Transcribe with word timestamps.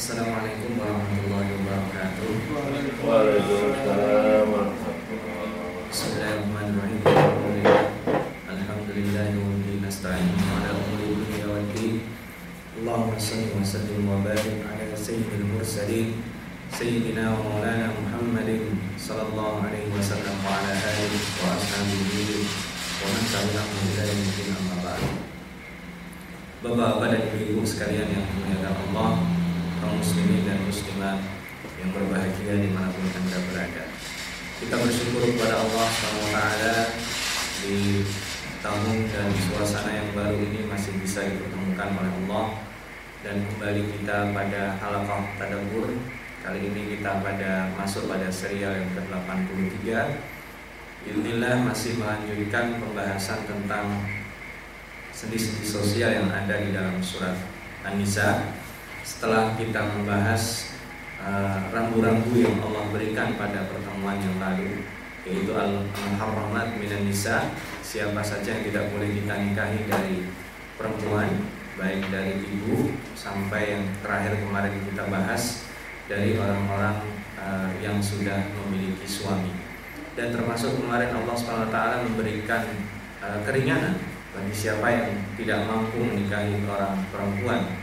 Assalamualaikum 0.00 0.80
warahmatullahi 0.80 1.60
wabarakatuh. 1.60 2.32
Waalaikumsalam 3.04 4.48
warahmatullahi 4.48 5.92
Bismillahirrahmanirrahim. 5.92 7.00
Alhamdulillah. 7.04 7.84
Alhamdulillahi 8.48 9.36
wa 9.36 9.60
bihi 9.60 9.84
nasta'in 9.84 10.40
ala 10.40 10.72
umuri 10.72 11.20
dunya 11.20 11.52
wad 11.52 11.68
din. 11.76 12.08
Allahumma 12.80 13.20
shalli 13.20 13.52
wa 13.52 13.60
sallim 13.60 14.08
wa 14.08 14.24
barik 14.24 14.64
ala 14.64 14.96
sayyidil 14.96 15.44
mursalin 15.52 16.16
sayyidina 16.72 17.36
wa 17.36 17.60
maulana 17.60 17.92
Muhammadin 17.92 18.80
sallallahu 18.96 19.68
alaihi 19.68 19.92
wasallam 19.92 20.40
wa 20.40 20.64
ala 20.64 20.80
alihi 20.80 21.28
wa 21.44 21.60
ashabihi 21.60 22.48
wa 22.48 23.04
man 23.04 23.24
tabi'ahum 23.28 23.84
ila 23.84 24.02
yaumil 24.08 24.48
amma 24.64 24.76
ba'd. 24.80 25.04
Bapak-bapak 26.64 27.08
dan 27.12 27.20
ibu-ibu 27.36 27.60
sekalian 27.68 28.08
yang 28.08 28.24
dimuliakan 28.24 28.76
Allah, 28.96 29.39
kaum 29.80 29.96
muslimin 29.96 30.44
dan 30.44 30.60
muslimat 30.68 31.18
yang 31.80 31.90
berbahagia 31.96 32.60
di 32.60 32.68
mana 32.68 32.92
pun 32.92 33.08
anda 33.08 33.38
berada. 33.48 33.84
Kita 34.60 34.76
bersyukur 34.76 35.24
kepada 35.24 35.64
Allah 35.64 35.86
SWT 35.88 36.38
di 37.64 38.04
tahun 38.60 39.08
dan 39.08 39.28
suasana 39.32 39.90
yang 39.96 40.12
baru 40.12 40.36
ini 40.36 40.68
masih 40.68 41.00
bisa 41.00 41.24
dipertemukan 41.24 41.96
oleh 41.96 42.12
Allah 42.12 42.46
dan 43.24 43.40
kembali 43.48 43.82
kita 43.96 44.36
pada 44.36 44.76
halaqah 44.76 45.22
tadabbur. 45.40 45.88
Kali 46.40 46.60
ini 46.72 46.96
kita 46.96 47.20
pada 47.24 47.72
masuk 47.76 48.08
pada 48.08 48.28
serial 48.28 48.72
yang 48.76 48.88
ke-83. 48.96 49.88
Alhamdulillah 51.08 51.64
masih 51.64 51.96
melanjutkan 51.96 52.76
pembahasan 52.80 53.48
tentang 53.48 54.04
sendi-sendi 55.12 55.64
sosial 55.64 56.12
yang 56.12 56.28
ada 56.28 56.60
di 56.60 56.72
dalam 56.72 57.00
surat 57.00 57.36
An-Nisa 57.84 58.59
setelah 59.10 59.58
kita 59.58 59.82
membahas 59.82 60.70
uh, 61.18 61.66
rambu-rambu 61.74 62.30
yang 62.38 62.54
Allah 62.62 62.86
berikan 62.94 63.34
pada 63.34 63.66
pertemuan 63.66 64.22
yang 64.22 64.38
lalu 64.38 64.86
yaitu 65.26 65.50
al-muharramat 65.50 66.78
minan 66.78 67.04
nisa 67.04 67.50
siapa 67.82 68.22
saja 68.22 68.54
yang 68.54 68.64
tidak 68.70 68.86
boleh 68.94 69.10
kita 69.10 69.34
nikahi 69.34 69.90
dari 69.90 70.30
perempuan 70.78 71.26
baik 71.74 72.06
dari 72.08 72.38
ibu 72.38 72.94
sampai 73.18 73.74
yang 73.74 73.84
terakhir 73.98 74.38
kemarin 74.46 74.78
kita 74.78 75.02
bahas 75.10 75.66
dari 76.06 76.38
orang-orang 76.38 77.02
uh, 77.34 77.70
yang 77.82 77.98
sudah 77.98 78.46
memiliki 78.62 79.06
suami. 79.06 79.52
Dan 80.18 80.34
termasuk 80.34 80.76
kemarin 80.76 81.14
Allah 81.14 81.36
SWT 81.38 81.78
memberikan 82.10 82.66
uh, 83.22 83.38
keringanan 83.46 83.96
bagi 84.34 84.54
siapa 84.54 84.86
yang 84.86 85.08
tidak 85.38 85.66
mampu 85.66 85.98
menikahi 86.02 86.62
orang 86.66 87.00
perempuan 87.10 87.79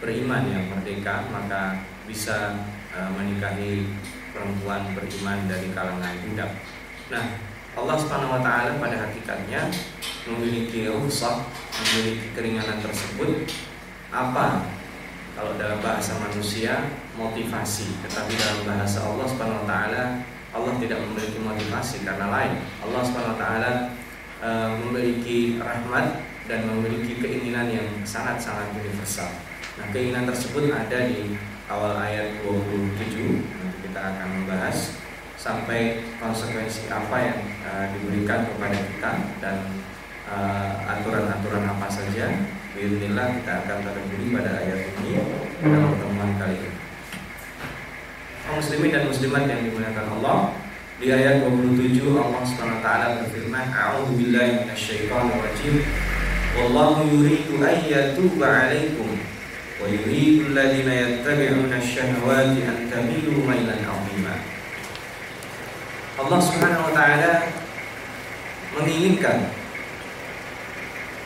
beriman 0.00 0.42
yang 0.48 0.64
merdeka 0.72 1.28
maka 1.28 1.84
bisa 2.08 2.56
uh, 2.96 3.10
menikahi 3.14 3.86
perempuan 4.32 4.96
beriman 4.96 5.46
dari 5.46 5.70
kalangan 5.76 6.16
budak. 6.26 6.50
Nah, 7.12 7.24
Allah 7.78 7.96
Subhanahu 8.00 8.34
wa 8.34 8.42
taala 8.42 8.80
pada 8.82 8.96
hakikatnya 9.06 9.70
memiliki 10.26 10.90
rukhsah, 10.90 11.46
memiliki 11.70 12.34
keringanan 12.34 12.82
tersebut 12.82 13.46
apa 14.10 14.66
kalau 15.38 15.54
dalam 15.54 15.78
bahasa 15.78 16.18
manusia 16.18 16.90
motivasi, 17.14 17.86
tetapi 18.02 18.34
dalam 18.34 18.60
bahasa 18.66 19.06
Allah 19.06 19.26
Subhanahu 19.30 19.62
wa 19.62 19.66
taala 19.70 20.02
Allah 20.50 20.74
tidak 20.82 20.98
memiliki 21.06 21.38
motivasi 21.38 22.02
karena 22.02 22.26
lain. 22.26 22.58
Allah 22.82 23.00
Subhanahu 23.06 23.34
wa 23.34 23.38
taala 23.38 23.70
uh, 24.42 24.70
memiliki 24.82 25.62
rahmat 25.62 26.26
dan 26.50 26.66
memiliki 26.66 27.22
keinginan 27.22 27.70
yang 27.70 27.86
sangat-sangat 28.02 28.74
universal. 28.74 29.30
Nah, 29.80 29.88
keinginan 29.96 30.28
tersebut 30.28 30.68
ada 30.68 31.08
di 31.08 31.40
awal 31.64 31.96
ayat 31.96 32.44
27 32.44 33.00
nanti 33.00 33.76
kita 33.88 33.96
akan 34.12 34.28
membahas 34.28 35.00
sampai 35.40 36.04
konsekuensi 36.20 36.92
apa 36.92 37.16
yang 37.16 37.40
uh, 37.64 37.88
diberikan 37.96 38.44
kepada 38.44 38.76
kita 38.76 39.12
dan 39.40 39.56
aturan-aturan 40.84 41.64
uh, 41.64 41.72
apa 41.72 41.88
saja. 41.88 42.28
Bismillah 42.76 43.40
kita 43.40 43.52
akan 43.64 43.78
terjadi 43.80 44.26
pada 44.36 44.50
ayat 44.60 44.80
ini 45.00 45.12
pada 45.64 45.76
pertemuan 45.96 46.30
kali 46.36 46.56
ini. 46.60 46.70
Muslimin 48.52 48.90
dan 48.92 49.04
muslimat 49.08 49.48
yang 49.48 49.60
dimuliakan 49.64 50.06
Allah, 50.20 50.38
di 51.00 51.08
ayat 51.08 51.40
27 51.48 52.04
Allah 52.20 52.42
Subhanahu 52.44 52.76
wa 52.76 52.84
taala 52.84 53.06
berfirman, 53.24 53.64
"A'udzu 53.72 54.12
billahi 54.12 54.60
minasyaitonir 54.60 55.40
rajim. 55.40 55.74
Wallahu 56.60 57.08
yuridu 57.08 57.56
an 57.64 57.80
yatuba 57.88 58.44
'alaikum 58.44 59.39
yuridu 59.88 60.52
alladziina 60.52 60.92
yattabi'una 60.92 61.80
asy-syahawati 61.80 62.66
an 62.68 62.90
tamilu 62.92 63.40
mailan 63.46 63.80
'azima." 63.80 64.34
Allah 66.20 66.40
Subhanahu 66.42 66.88
wa 66.88 66.92
taala 66.92 67.32
menginginkan 68.76 69.48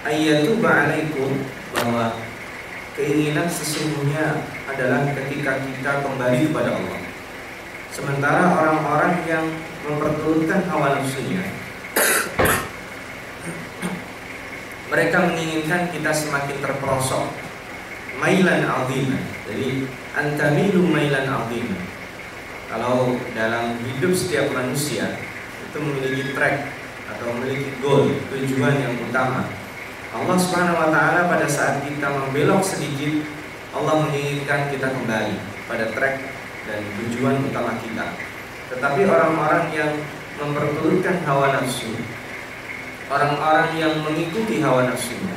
ayatuba 0.06 0.70
'alaikum 0.70 1.42
bahwa 1.74 2.14
keinginan 2.94 3.50
sesungguhnya 3.50 4.46
adalah 4.70 5.02
ketika 5.10 5.58
kita 5.66 5.92
kembali 6.06 6.46
kepada 6.46 6.78
Allah. 6.78 7.00
Sementara 7.94 8.50
orang-orang 8.58 9.22
yang 9.22 9.46
memperturutkan 9.86 10.66
hawa 10.66 10.98
nafsunya 10.98 11.46
Mereka 14.90 15.16
menginginkan 15.30 15.94
kita 15.94 16.10
semakin 16.10 16.58
terperosok 16.58 17.43
Mailan 18.20 18.62
azimah 18.62 19.22
Jadi 19.50 19.86
antamilu 20.14 20.86
mailan 20.86 21.26
azimah 21.26 21.82
Kalau 22.70 23.18
dalam 23.34 23.78
hidup 23.82 24.12
setiap 24.14 24.50
manusia 24.54 25.18
Itu 25.70 25.78
memiliki 25.82 26.34
track 26.34 26.70
Atau 27.14 27.34
memiliki 27.34 27.74
goal 27.82 28.10
Tujuan 28.32 28.74
yang 28.78 28.94
utama. 29.04 29.46
Allah 30.14 30.38
subhanahu 30.38 30.78
wa 30.78 30.88
ta'ala 30.94 31.26
pada 31.26 31.46
saat 31.50 31.82
kita 31.82 32.06
membelok 32.06 32.62
sedikit 32.62 33.26
Allah 33.74 34.06
menginginkan 34.06 34.70
kita 34.70 34.94
kembali 34.94 35.34
pada 35.66 35.90
track 35.90 36.22
dan 36.70 36.80
tujuan 37.02 37.42
utama 37.50 37.74
kita. 37.82 38.14
Tetapi 38.70 39.10
orang-orang 39.10 39.74
yang 39.74 39.90
memperturutkan 40.40 41.22
hawa 41.28 41.54
nafsu 41.54 41.94
Orang-orang 43.06 43.76
yang 43.76 44.00
mengikuti 44.00 44.64
hawa 44.64 44.88
nafsunya 44.88 45.36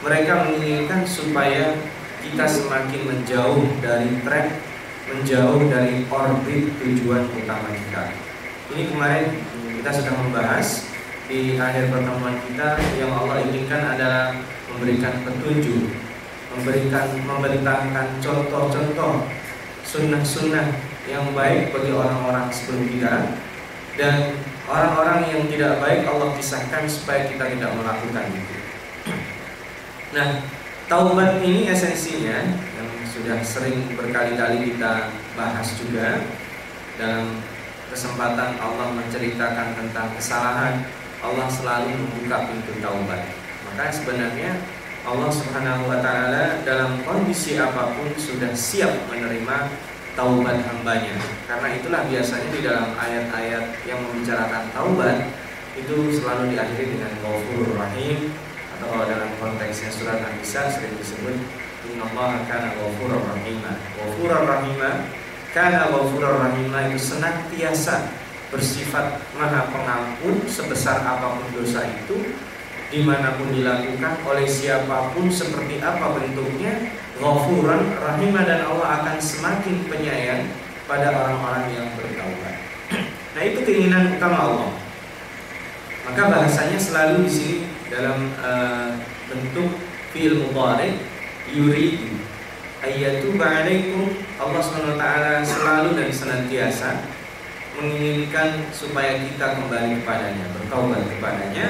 Mereka 0.00 0.32
menginginkan 0.48 1.04
supaya 1.04 1.76
kita 2.24 2.44
semakin 2.48 3.00
menjauh 3.04 3.62
dari 3.84 4.10
track 4.24 4.48
Menjauh 5.04 5.60
dari 5.68 6.08
orbit 6.08 6.64
tujuan 6.80 7.28
utama 7.36 7.68
kita 7.68 8.08
Ini 8.72 8.82
kemarin 8.88 9.26
kita 9.76 9.90
sudah 9.92 10.14
membahas 10.16 10.88
Di 11.28 11.60
akhir 11.60 11.92
pertemuan 11.92 12.40
kita 12.48 12.80
Yang 12.96 13.12
Allah 13.12 13.36
inginkan 13.44 13.82
adalah 13.84 14.24
memberikan 14.72 15.20
petunjuk 15.28 15.92
Memberikan, 16.56 17.06
memberitakan 17.20 18.06
contoh-contoh 18.24 19.28
Sunnah-sunnah 19.84 20.96
yang 21.04 21.36
baik 21.36 21.76
bagi 21.76 21.92
orang-orang 21.92 22.48
sebelum 22.48 22.88
kita 22.88 23.36
Dan 24.00 24.40
orang-orang 24.64 25.28
yang 25.28 25.42
tidak 25.52 25.76
baik 25.84 26.08
Allah 26.08 26.32
pisahkan 26.32 26.88
supaya 26.88 27.28
kita 27.28 27.44
tidak 27.52 27.70
melakukan 27.76 28.26
itu. 28.32 28.56
Nah, 30.14 30.46
taubat 30.88 31.40
ini 31.40 31.70
esensinya 31.72 32.44
yang 32.52 32.88
sudah 33.08 33.38
sering 33.40 33.88
berkali-kali 33.96 34.74
kita 34.74 35.08
bahas 35.32 35.68
juga 35.80 36.20
dalam 37.00 37.40
kesempatan 37.88 38.58
Allah 38.60 38.88
menceritakan 38.92 39.78
tentang 39.78 40.08
kesalahan, 40.18 40.84
Allah 41.24 41.46
selalu 41.48 41.94
membuka 41.94 42.50
pintu 42.50 42.72
taubat. 42.84 43.22
Maka 43.64 43.90
sebenarnya 43.90 44.60
Allah 45.04 45.30
Subhanahu 45.32 45.88
wa 45.88 45.98
taala 46.00 46.64
dalam 46.64 47.00
kondisi 47.04 47.60
apa 47.60 47.92
pun 47.92 48.08
sudah 48.16 48.52
siap 48.56 48.92
menerima 49.08 49.68
taubat 50.14 50.62
hambanya 50.64 51.18
karena 51.50 51.68
itulah 51.74 52.02
biasanya 52.06 52.48
di 52.54 52.60
dalam 52.62 52.94
ayat-ayat 52.94 53.64
yang 53.82 53.98
membicarakan 53.98 54.70
taubat 54.70 55.26
itu 55.74 56.22
selalu 56.22 56.54
diakhiri 56.54 56.94
dengan 56.94 57.12
ghafurur 57.18 57.74
rahim 57.74 58.30
atau 58.74 58.86
kalau 58.90 59.04
dalam 59.06 59.30
konteksnya 59.38 59.90
surat 59.94 60.18
An-Nisa 60.18 60.66
sering 60.66 60.98
disebut 60.98 61.38
innallaha 61.86 62.42
kana 62.50 62.74
ghafurur 62.74 63.22
rahima 63.22 63.78
ghafurur 63.94 64.42
rahima 64.42 64.90
kana 65.54 65.94
ghafurur 65.94 66.42
rahima 66.42 66.90
itu 66.90 66.98
senantiasa 66.98 68.10
bersifat 68.50 69.22
maha 69.38 69.70
pengampun 69.70 70.42
sebesar 70.50 71.06
apa 71.06 71.38
pun 71.38 71.46
dosa 71.54 71.86
itu 71.86 72.34
di 72.90 73.02
mana 73.02 73.34
pun 73.34 73.50
dilakukan 73.50 74.22
oleh 74.22 74.46
siapa 74.46 75.10
pun 75.14 75.26
seperti 75.26 75.82
apa 75.82 76.14
bentuknya 76.14 76.94
ghafuran 77.18 77.94
rahimah 77.98 78.42
dan 78.46 78.60
Allah 78.66 79.02
akan 79.02 79.16
semakin 79.18 79.86
penyayang 79.86 80.50
pada 80.84 81.10
orang-orang 81.14 81.64
yang 81.74 81.88
bertaubat. 81.94 82.54
Nah, 83.34 83.42
itu 83.42 83.66
keinginan 83.66 84.14
utama 84.14 84.46
Allah. 84.46 84.70
Maka 86.06 86.22
bahasanya 86.30 86.78
selalu 86.78 87.26
di 87.26 87.32
sini 87.34 87.58
dalam 87.94 88.34
uh, 88.42 88.90
bentuk 89.30 89.78
fi'il 90.10 90.42
mudhari 90.42 90.98
yuridu 91.54 92.18
ayyatuba 92.82 93.62
alaikum 93.62 94.10
Allah 94.42 94.58
SWT 94.58 95.04
selalu 95.46 95.88
dan 95.94 96.10
senantiasa 96.10 96.90
menginginkan 97.78 98.70
supaya 98.70 99.18
kita 99.18 99.58
kembali 99.58 99.98
kepadanya, 100.02 100.46
bertaubat 100.54 101.02
kepadanya, 101.10 101.66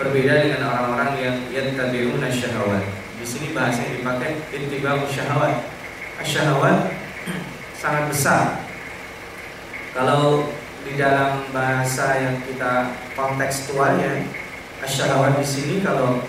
berbeda 0.00 0.32
dengan 0.48 0.60
orang-orang 0.64 1.12
yang 1.20 1.36
yattabi'una 1.52 2.28
syahawat. 2.32 2.84
Di 3.20 3.26
sini 3.28 3.52
bahasa 3.52 3.84
yang 3.84 4.00
dipakai 4.00 4.40
ittiba'u 4.48 5.04
syahawat. 5.12 5.68
Syahawat 6.24 6.88
sangat 7.82 8.04
besar. 8.08 8.44
Kalau 9.92 10.48
di 10.88 10.96
dalam 10.96 11.44
bahasa 11.52 12.16
yang 12.16 12.40
kita 12.48 12.96
kontekstualnya, 13.12 14.24
syahawat 14.86 15.38
di 15.38 15.46
sini 15.46 15.76
kalau 15.82 16.22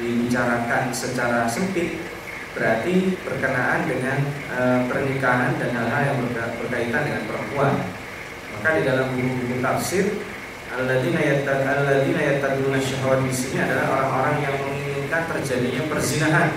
dibicarakan 0.00 0.90
secara 0.90 1.46
sempit 1.46 2.00
berarti 2.54 3.18
berkenaan 3.26 3.82
dengan 3.84 4.18
e, 4.54 4.58
pernikahan 4.86 5.58
dan 5.58 5.70
hal-hal 5.74 6.02
yang 6.14 6.18
berkaitan 6.62 7.02
dengan 7.02 7.22
perempuan. 7.26 7.72
Maka 8.54 8.68
di 8.78 8.82
dalam 8.86 9.10
buku-buku 9.10 9.58
tafsir 9.58 10.04
alladzina 10.70 11.20
alladzina 11.42 12.22
yattaquna 12.22 12.78
syahwat 12.78 13.20
di 13.26 13.34
sini 13.34 13.58
adalah 13.58 13.86
orang-orang 13.98 14.36
yang 14.46 14.56
menginginkan 14.62 15.22
terjadinya 15.34 15.82
perzinahan. 15.90 16.48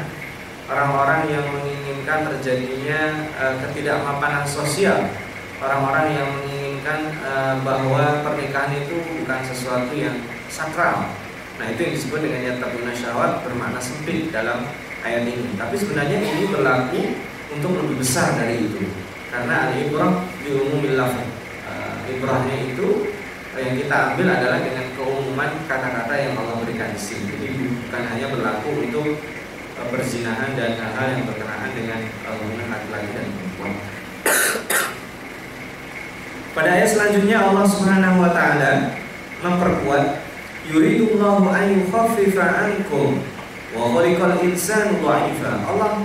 Orang-orang 0.67 1.21
yang 1.31 1.45
menginginkan 1.49 2.19
terjadinya 2.29 2.99
e, 3.33 3.45
ketidakmapanan 3.65 4.45
sosial. 4.45 5.09
Orang-orang 5.57 6.07
yang 6.13 6.29
e, 6.95 7.31
bahwa 7.65 8.23
pernikahan 8.23 8.71
itu 8.77 8.95
bukan 9.23 9.39
sesuatu 9.43 9.91
yang 9.91 10.15
sakral. 10.47 11.11
Nah, 11.57 11.65
itu 11.73 11.79
yang 11.83 11.93
disebut 11.97 12.19
dengan 12.21 12.41
yattaquna 12.53 12.93
syahwat 12.93 13.41
bermakna 13.43 13.81
sempit 13.81 14.29
dalam 14.29 14.69
ayat 15.01 15.25
ini. 15.25 15.57
Tapi 15.57 15.75
sebenarnya 15.75 16.17
ini 16.21 16.47
berlaku 16.53 17.01
untuk 17.51 17.71
lebih 17.81 17.97
besar 17.99 18.37
dari 18.37 18.63
itu. 18.63 18.85
Karena 19.33 19.71
al-ibrah 19.71 20.23
di 20.45 20.49
umum 20.53 20.85
lafaz. 20.95 21.27
Uh, 21.67 21.99
ibrahnya 22.07 22.55
itu 22.71 23.11
uh, 23.51 23.59
yang 23.59 23.75
kita 23.75 23.95
ambil 24.13 24.27
adalah 24.31 24.59
dengan 24.63 24.85
keumuman 24.95 25.51
kata-kata 25.67 26.13
yang 26.15 26.33
Allah 26.39 26.55
berikan 26.63 26.93
di 26.93 27.01
sini. 27.01 27.35
Jadi 27.35 27.57
bukan 27.57 28.03
hanya 28.05 28.27
berlaku 28.31 28.69
untuk 28.87 29.07
perzinahan 29.77 30.57
dan 30.57 30.73
hal-hal 30.73 31.07
yang 31.13 31.25
berkenaan 31.29 31.69
dengan 31.73 31.99
hubungan 32.33 32.67
laki-laki 32.69 33.09
dan 33.13 33.25
perempuan. 33.29 33.96
Pada 36.57 36.73
ayat 36.73 36.89
selanjutnya 36.89 37.37
Allah 37.37 37.69
Subhanahu 37.69 38.17
wa 38.17 38.33
taala 38.33 38.97
memperkuat 39.45 40.25
yuridullahu 40.65 41.53
an 41.53 41.69
Wa. 45.05 45.53
Allah 45.69 46.01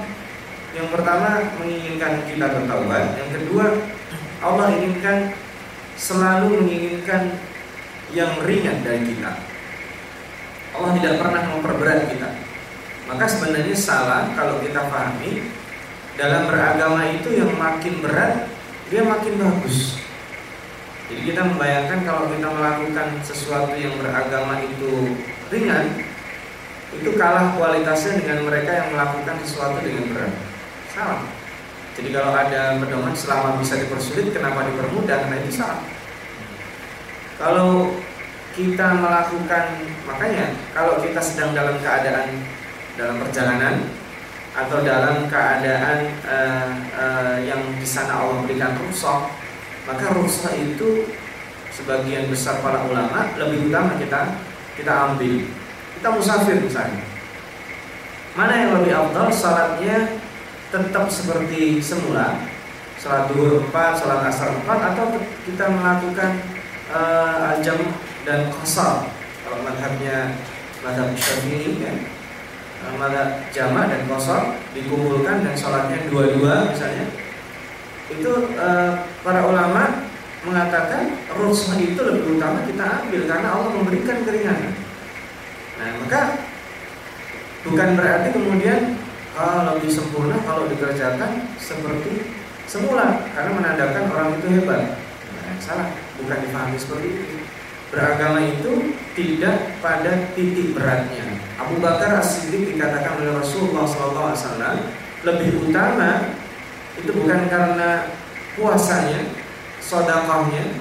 yang 0.77 0.93
pertama 0.93 1.41
menginginkan 1.57 2.29
kita 2.29 2.53
bertaubat, 2.53 3.17
yang 3.17 3.31
kedua 3.33 3.81
Allah 4.45 4.77
inginkan 4.77 5.33
selalu 5.97 6.61
menginginkan 6.61 7.33
yang 8.13 8.37
ringan 8.45 8.85
dari 8.85 9.09
kita. 9.09 9.33
Allah 10.77 10.93
tidak 11.01 11.17
pernah 11.17 11.49
memperberat 11.49 12.13
kita. 12.13 12.29
Maka 13.09 13.25
sebenarnya 13.25 13.73
salah 13.73 14.29
kalau 14.37 14.61
kita 14.61 14.85
pahami 14.85 15.49
dalam 16.21 16.45
beragama 16.45 17.09
itu 17.09 17.41
yang 17.41 17.57
makin 17.57 18.05
berat 18.05 18.53
dia 18.93 19.01
makin 19.01 19.41
bagus. 19.41 20.02
Jadi 21.13 21.29
kita 21.29 21.45
membayangkan 21.45 22.09
kalau 22.09 22.25
kita 22.33 22.49
melakukan 22.49 23.21
sesuatu 23.21 23.77
yang 23.77 24.01
beragama 24.01 24.65
itu 24.65 25.13
ringan, 25.53 26.01
itu 26.97 27.11
kalah 27.21 27.53
kualitasnya 27.53 28.25
dengan 28.25 28.49
mereka 28.49 28.73
yang 28.73 28.89
melakukan 28.97 29.37
sesuatu 29.45 29.85
dengan 29.85 30.09
berat. 30.09 30.33
Salah. 30.89 31.21
Jadi 31.93 32.09
kalau 32.17 32.33
ada 32.33 32.81
pedoman 32.81 33.13
selama 33.13 33.61
bisa 33.61 33.77
dipersulit, 33.77 34.33
kenapa 34.33 34.65
dipermudah? 34.73 35.29
Nah 35.29 35.37
itu 35.37 35.53
salah. 35.53 35.85
Kalau 37.37 37.93
kita 38.57 38.97
melakukan, 38.97 39.65
makanya 40.09 40.57
kalau 40.73 40.97
kita 41.05 41.21
sedang 41.21 41.53
dalam 41.53 41.77
keadaan 41.77 42.41
dalam 42.97 43.21
perjalanan 43.21 43.85
atau 44.57 44.81
dalam 44.81 45.29
keadaan 45.29 46.13
uh, 46.25 46.69
uh, 46.97 47.37
yang 47.45 47.61
di 47.77 47.85
sana 47.85 48.25
Allah 48.25 48.41
berikan 48.49 48.73
rusak, 48.81 49.42
maka 49.89 50.15
rusak 50.15 50.55
itu 50.55 51.11
sebagian 51.73 52.29
besar 52.31 52.61
para 52.63 52.85
ulama 52.87 53.33
lebih 53.41 53.73
utama 53.73 53.99
kita 53.99 54.39
kita 54.79 54.93
ambil. 55.13 55.47
Kita 55.99 56.09
musafir 56.13 56.59
misalnya. 56.59 57.03
Mana 58.33 58.55
yang 58.57 58.71
lebih 58.81 58.93
afdal? 58.97 59.29
Salatnya 59.29 60.17
tetap 60.73 61.07
seperti 61.13 61.79
semula. 61.85 62.41
Salat 62.97 63.29
duhur 63.29 63.67
4, 63.69 63.99
salat 63.99 64.21
asar 64.31 64.55
4 64.63 64.65
atau 64.95 65.07
kita 65.45 65.65
melakukan 65.69 66.39
uh, 66.95 67.53
al-jam 67.53 67.77
dan 68.25 68.49
qasar. 68.49 69.11
Kalau 69.43 69.59
madhabnya 69.67 70.39
madhab 70.81 71.13
syafi'i 71.13 71.83
ya. 71.83 71.93
Uh, 72.83 72.95
madhab 72.97 73.43
jama 73.51 73.91
dan 73.91 74.07
qasar 74.07 74.57
dikumpulkan 74.73 75.45
dan 75.45 75.55
salatnya 75.55 76.09
dua-dua 76.09 76.73
misalnya 76.73 77.11
itu 78.11 78.33
uh, 78.59 79.07
para 79.23 79.47
ulama 79.47 80.09
mengatakan 80.43 81.15
rukhsah 81.39 81.79
itu 81.79 82.03
lebih 82.03 82.35
utama 82.35 82.67
kita 82.67 83.07
ambil 83.07 83.23
karena 83.31 83.49
Allah 83.55 83.71
memberikan 83.79 84.27
keringanan 84.27 84.75
Nah, 85.83 85.99
maka 85.99 86.39
bukan 87.67 87.99
berarti 87.99 88.29
kemudian 88.31 88.95
kalau 89.35 89.75
lebih 89.75 89.91
sempurna 89.91 90.39
kalau 90.47 90.71
dikerjakan 90.71 91.43
seperti 91.59 92.39
semula 92.71 93.27
karena 93.35 93.51
menandakan 93.51 94.05
orang 94.15 94.39
itu 94.39 94.47
hebat. 94.63 94.95
Nah, 95.35 95.59
salah, 95.59 95.91
bukan 96.23 96.39
dipahami 96.47 96.79
seperti 96.79 97.07
itu. 97.19 97.25
Beragama 97.91 98.47
itu 98.47 98.95
tidak 99.19 99.75
pada 99.83 100.31
titik 100.39 100.71
beratnya. 100.71 101.35
Abu 101.59 101.83
Bakar 101.83 102.23
As-Siddiq 102.23 102.79
dikatakan 102.79 103.19
oleh 103.19 103.37
Rasulullah 103.43 103.85
SAW 103.85 104.87
lebih 105.27 105.67
utama 105.67 106.31
itu 107.01 107.11
bukan 107.17 107.49
karena 107.49 108.13
puasanya, 108.57 109.33
sodakahnya, 109.81 110.77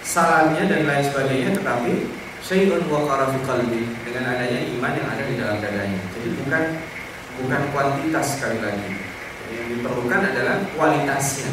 salatnya 0.00 0.64
dan 0.64 0.88
lain 0.88 1.04
sebagainya, 1.04 1.50
tetapi 1.60 2.08
syai'un 2.40 2.88
waqara 2.88 3.28
fi 3.30 3.38
qalbi 3.44 3.82
dengan 4.02 4.32
adanya 4.32 4.60
iman 4.76 4.92
yang 4.96 5.08
ada 5.08 5.22
di 5.28 5.34
dalam 5.36 5.56
dadanya. 5.60 6.00
Jadi 6.16 6.28
bukan 6.40 6.62
bukan 7.44 7.60
kuantitas 7.72 8.26
sekali 8.40 8.58
lagi. 8.64 8.88
Yang 9.50 9.66
diperlukan 9.76 10.20
adalah 10.30 10.56
kualitasnya, 10.78 11.50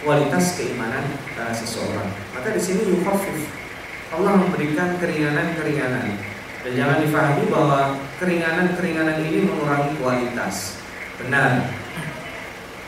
kualitas 0.00 0.56
keimanan 0.56 1.04
uh, 1.36 1.52
seseorang. 1.52 2.08
Maka 2.32 2.56
di 2.56 2.60
sini 2.60 2.88
yukhafif. 2.88 3.52
Allah 4.14 4.38
memberikan 4.38 4.96
keringanan-keringanan. 5.02 6.16
Dan 6.64 6.72
jangan 6.72 6.98
difahami 7.04 7.44
bahwa 7.52 7.80
keringanan-keringanan 8.16 9.20
ini 9.20 9.44
mengurangi 9.44 10.00
kualitas. 10.00 10.80
Benar. 11.20 11.83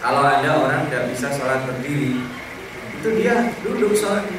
Kalau 0.07 0.23
ada 0.23 0.63
orang 0.63 0.87
tidak 0.87 1.11
bisa 1.11 1.35
sholat 1.35 1.67
berdiri, 1.67 2.23
itu 2.95 3.09
dia 3.19 3.51
duduk 3.67 3.91
sholatnya. 3.91 4.39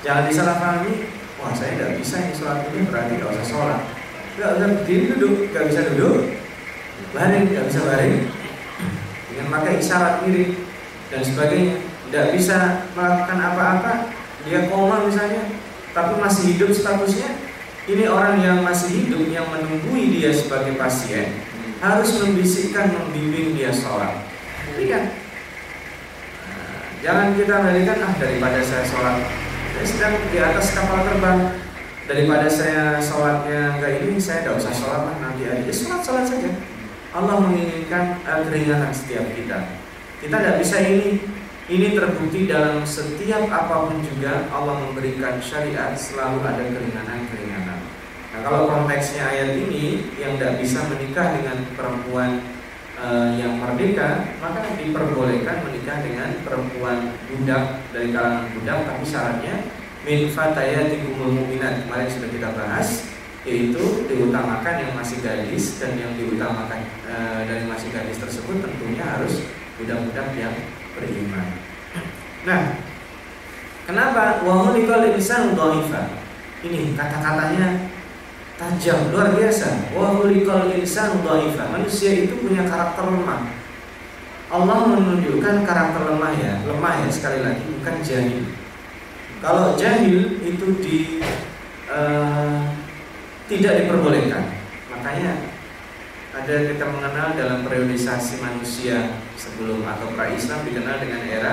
Jangan 0.00 0.24
disalahpahami. 0.24 1.04
Wah 1.36 1.52
saya 1.52 1.76
tidak 1.76 2.00
bisa 2.00 2.16
yang 2.16 2.32
sholat 2.32 2.64
ini 2.72 2.88
berarti 2.88 3.20
tidak 3.20 3.28
usah 3.28 3.44
sholat. 3.44 3.80
Nggak 4.40 4.50
usah 4.56 4.68
berdiri 4.80 5.04
duduk. 5.12 5.34
Nggak 5.52 5.64
bisa 5.68 5.80
duduk. 5.92 6.16
Baring 7.12 7.44
nggak 7.52 7.66
bisa 7.68 7.80
baring 7.84 8.24
dengan 9.28 9.46
pakai 9.52 9.72
isyarat 9.84 10.14
mirip 10.24 10.50
dan 11.12 11.20
sebagainya. 11.28 11.76
Tidak 11.84 12.26
bisa 12.32 12.56
melakukan 12.96 13.36
apa-apa. 13.36 13.92
Dia 14.48 14.64
koma 14.72 15.04
misalnya 15.04 15.44
tapi 15.92 16.16
masih 16.16 16.56
hidup 16.56 16.72
statusnya. 16.72 17.36
Ini 17.84 18.08
orang 18.08 18.40
yang 18.40 18.64
masih 18.64 18.96
hidup 18.96 19.28
yang 19.28 19.44
menunggui 19.44 20.08
dia 20.08 20.32
sebagai 20.32 20.72
pasien 20.80 21.36
harus 21.84 22.16
membisikkan 22.16 22.96
membimbing 22.96 23.60
dia 23.60 23.76
sholat 23.76 24.29
nah, 24.78 25.04
jangan 27.02 27.26
kita 27.34 27.54
berikan 27.64 27.98
ah 28.06 28.12
daripada 28.18 28.58
saya 28.62 28.84
sholat. 28.86 29.16
Saya 29.74 29.86
sedang 29.86 30.14
di 30.30 30.38
atas 30.38 30.66
kapal 30.76 31.06
terbang. 31.06 31.40
Daripada 32.10 32.50
saya 32.50 32.98
sholatnya 32.98 33.78
enggak 33.78 34.02
ini 34.02 34.18
saya 34.18 34.42
tidak 34.42 34.58
usah 34.58 34.74
sholat 34.74 35.02
lah 35.06 35.16
nanti 35.22 35.46
aja. 35.46 35.62
Ya, 35.62 35.70
sholat 35.70 36.02
sholat 36.02 36.24
saja. 36.26 36.50
Allah 37.10 37.42
menginginkan 37.42 38.18
uh, 38.26 38.42
keringanan 38.46 38.90
setiap 38.90 39.30
kita. 39.34 39.78
Kita 40.18 40.36
tidak 40.38 40.58
bisa 40.58 40.76
ini. 40.82 41.22
Ini 41.70 41.94
terbukti 41.94 42.50
dalam 42.50 42.82
setiap 42.82 43.46
apa 43.46 43.86
pun 43.86 44.02
juga 44.02 44.50
Allah 44.50 44.90
memberikan 44.90 45.38
syariat 45.38 45.94
selalu 45.94 46.42
ada 46.42 46.66
keringanan-keringanan. 46.66 47.78
Nah 48.34 48.40
kalau 48.42 48.66
konteksnya 48.66 49.22
ayat 49.22 49.54
ini 49.54 50.02
yang 50.18 50.34
tidak 50.34 50.58
bisa 50.58 50.82
menikah 50.90 51.30
dengan 51.30 51.62
perempuan 51.78 52.42
uh, 53.00 53.32
yang 53.34 53.56
merdeka, 53.56 54.36
maka 54.38 54.76
diperbolehkan 54.76 55.64
menikah 55.64 56.04
dengan 56.04 56.28
perempuan 56.44 57.16
budak 57.32 57.80
dari 57.90 58.12
kalangan 58.12 58.46
budak, 58.52 58.78
tapi 58.86 59.04
syaratnya 59.08 59.54
min 60.04 60.32
fatayatikumul 60.32 61.32
mu'minat 61.32 61.84
kemarin 61.84 62.08
sudah 62.08 62.28
kita 62.32 62.48
bahas 62.56 62.88
yaitu 63.44 64.04
diutamakan 64.04 64.84
yang 64.84 64.92
masih 64.92 65.16
gadis 65.24 65.80
dan 65.80 65.96
yang 65.96 66.12
diutamakan 66.12 66.84
e, 67.08 67.14
dari 67.48 67.64
masih 67.64 67.88
gadis 67.88 68.20
tersebut 68.20 68.60
tentunya 68.60 69.00
harus 69.00 69.48
budak-budak 69.80 70.28
yang 70.36 70.52
beriman. 70.92 71.46
Nah, 72.44 72.76
kenapa 73.88 74.44
wahulikal 74.44 75.08
insan 75.08 75.56
dhaifa? 75.56 76.20
Ini 76.60 76.92
kata-katanya 76.92 77.89
tajam 78.60 79.08
luar 79.08 79.32
biasa. 79.32 79.88
Wahulikal 79.96 80.68
insan 80.76 81.24
dhaifa. 81.24 81.72
Manusia 81.72 82.28
itu 82.28 82.36
punya 82.44 82.68
karakter 82.68 83.08
lemah. 83.08 83.48
Allah 84.50 84.78
menunjukkan 84.84 85.64
karakter 85.64 86.02
lemah 86.10 86.32
ya, 86.36 86.60
lemah 86.66 87.06
ya 87.06 87.08
sekali 87.08 87.40
lagi 87.40 87.64
bukan 87.80 87.96
jahil. 88.04 88.44
Kalau 89.40 89.78
jahil 89.78 90.42
itu 90.44 90.66
di 90.84 90.98
uh, 91.88 92.68
tidak 93.48 93.86
diperbolehkan. 93.86 94.52
Makanya 94.92 95.48
ada 96.34 96.54
kita 96.66 96.84
mengenal 96.84 97.28
dalam 97.38 97.58
periodisasi 97.64 98.42
manusia 98.42 99.22
sebelum 99.38 99.86
atau 99.86 100.12
pra-Islam 100.12 100.66
dikenal 100.66 100.98
dengan 101.00 101.22
era 101.24 101.52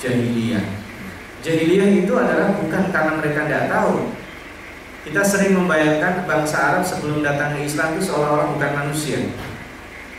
jahiliyah. 0.00 0.64
Jahiliyah 1.44 2.02
itu 2.02 2.12
adalah 2.16 2.58
bukan 2.58 2.82
karena 2.90 3.12
mereka 3.22 3.40
tidak 3.46 3.64
tahu. 3.70 4.10
Kita 5.06 5.22
sering 5.22 5.54
membayangkan 5.54 6.26
bangsa 6.26 6.56
Arab 6.58 6.82
sebelum 6.82 7.22
datang 7.22 7.54
ke 7.54 7.62
Islam 7.62 7.94
itu 7.94 8.10
seolah-olah 8.10 8.48
bukan 8.58 8.72
manusia. 8.74 9.30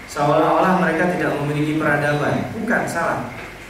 Seolah-olah 0.09 0.81
mereka 0.81 1.13
tidak 1.13 1.35
memiliki 1.37 1.77
peradaban. 1.77 2.49
Bukan, 2.55 2.81
salah. 2.89 3.29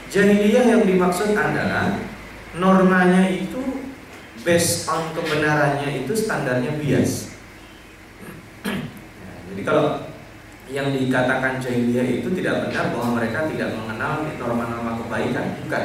Jahiliyah 0.10 0.66
yang 0.66 0.84
dimaksud 0.88 1.36
adalah 1.36 2.00
normanya 2.56 3.30
itu 3.30 3.92
based 4.42 4.88
on 4.88 5.12
kebenarannya 5.13 6.06
itu 6.06 6.13
standarnya 6.16 6.80
bias. 6.80 7.36
Jadi 9.50 9.62
kalau 9.66 10.08
yang 10.70 10.94
dikatakan 10.94 11.58
jahiliyah 11.58 12.22
itu 12.22 12.30
tidak 12.38 12.70
benar 12.70 12.94
bahwa 12.94 13.18
mereka 13.18 13.50
tidak 13.50 13.74
mengenal 13.74 14.24
norma-norma 14.38 15.01
kebaikan, 15.04 15.58
bukan. 15.66 15.84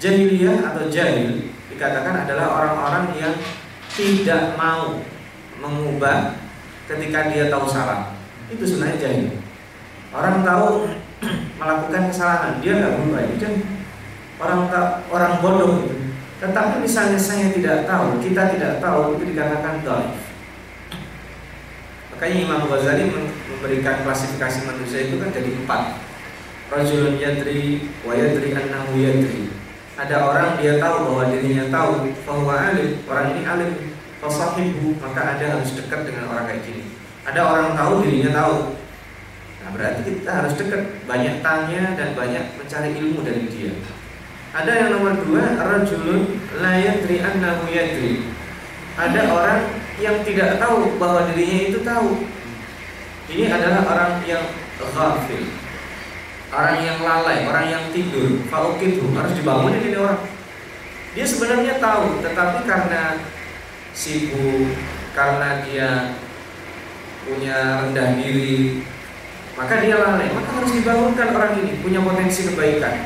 Jahiliyah 0.00 0.74
atau 0.74 0.90
jahil 0.90 1.52
dikatakan 1.70 2.26
adalah 2.26 2.46
orang-orang 2.60 3.04
yang 3.16 3.34
tidak 3.94 4.58
mau 4.58 4.98
mengubah 5.62 6.34
ketika 6.90 7.30
dia 7.30 7.48
tahu 7.48 7.66
salah. 7.70 8.18
Itu 8.50 8.66
sebenarnya 8.66 9.00
jahil. 9.00 9.26
Orang 10.10 10.42
tahu 10.42 10.90
melakukan 11.58 12.10
kesalahan, 12.10 12.58
dia 12.60 12.78
nggak 12.78 12.94
berubah. 13.00 13.22
Itu 13.30 13.36
kan 13.42 13.54
orang 14.38 14.60
orang 15.08 15.32
bodoh 15.40 15.72
itu. 15.86 15.96
Tetapi 16.42 16.82
misalnya 16.82 17.16
saya 17.16 17.48
tidak 17.54 17.88
tahu, 17.88 18.20
kita 18.20 18.52
tidak 18.52 18.82
tahu, 18.82 19.16
itu 19.16 19.32
dikatakan 19.32 19.80
doif. 19.80 20.12
Makanya 22.12 22.36
Imam 22.46 22.62
Ghazali 22.68 23.10
memberikan 23.48 24.06
klasifikasi 24.06 24.66
manusia 24.68 25.08
itu 25.08 25.16
kan 25.18 25.32
jadi 25.32 25.50
empat. 25.50 25.98
Rajulun 26.68 27.16
yadri 27.16 27.90
wa 28.02 28.12
yadri 28.12 28.54
annahu 28.54 28.98
yadri. 28.98 29.63
Ada 29.94 30.16
orang 30.26 30.58
dia 30.58 30.82
tahu 30.82 30.96
bahwa 31.06 31.24
dirinya 31.30 31.70
tahu 31.70 32.10
bahwa 32.26 32.54
alim, 32.58 32.98
orang 33.06 33.26
ini 33.30 33.42
alim, 33.46 33.72
fasahibu, 34.18 34.98
maka 34.98 35.38
ada 35.38 35.44
harus 35.54 35.70
dekat 35.78 36.02
dengan 36.02 36.34
orang 36.34 36.50
kayak 36.50 36.66
gini. 36.66 36.82
Ada 37.22 37.40
orang 37.46 37.78
tahu 37.78 37.92
dirinya 38.02 38.30
tahu. 38.34 38.56
Nah, 39.62 39.68
berarti 39.70 40.00
kita 40.02 40.30
harus 40.34 40.52
dekat, 40.58 40.82
banyak 41.06 41.40
tanya 41.46 41.94
dan 41.94 42.08
banyak 42.18 42.44
mencari 42.58 42.90
ilmu 42.98 43.22
dari 43.22 43.46
dia. 43.46 43.72
Ada 44.50 44.72
yang 44.74 44.90
nomor 44.98 45.14
dua, 45.22 45.62
rajulun 45.62 46.42
la 46.58 46.74
yadri 46.74 47.22
annahu 47.22 47.70
yadri. 47.70 48.26
Ada 48.98 49.30
orang 49.30 49.78
yang 50.02 50.26
tidak 50.26 50.58
tahu 50.58 50.98
bahwa 50.98 51.30
dirinya 51.30 51.58
itu 51.70 51.78
tahu. 51.86 52.26
Ini 53.30 53.46
adalah 53.46 53.82
orang 53.86 54.12
yang 54.26 54.42
ghafil. 54.78 55.63
Orang 56.54 56.78
yang 56.86 57.02
lalai, 57.02 57.50
orang 57.50 57.66
yang 57.66 57.84
tidur. 57.90 58.38
Fauqitu 58.46 59.10
harus 59.18 59.34
dibangunin 59.34 59.90
ini 59.90 59.98
orang. 59.98 60.22
Dia 61.18 61.26
sebenarnya 61.26 61.82
tahu, 61.82 62.22
tetapi 62.22 62.62
karena 62.62 63.18
sibuk, 63.90 64.70
karena 65.14 65.66
dia 65.66 66.14
punya 67.26 67.82
rendah 67.82 68.14
diri, 68.18 68.86
maka 69.58 69.82
dia 69.82 69.98
lalai. 69.98 70.30
Maka 70.30 70.50
harus 70.62 70.72
dibangunkan 70.78 71.34
orang 71.34 71.58
ini 71.58 71.82
punya 71.82 71.98
potensi 72.02 72.46
kebaikan. 72.46 73.02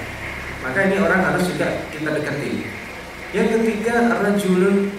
Maka 0.60 0.78
ini 0.90 0.96
orang 1.00 1.20
harus 1.24 1.48
juga 1.48 1.88
kita 1.88 2.20
dekati. 2.20 2.52
Yang 3.32 3.48
ketiga, 3.60 4.12
rajulun 4.12 4.92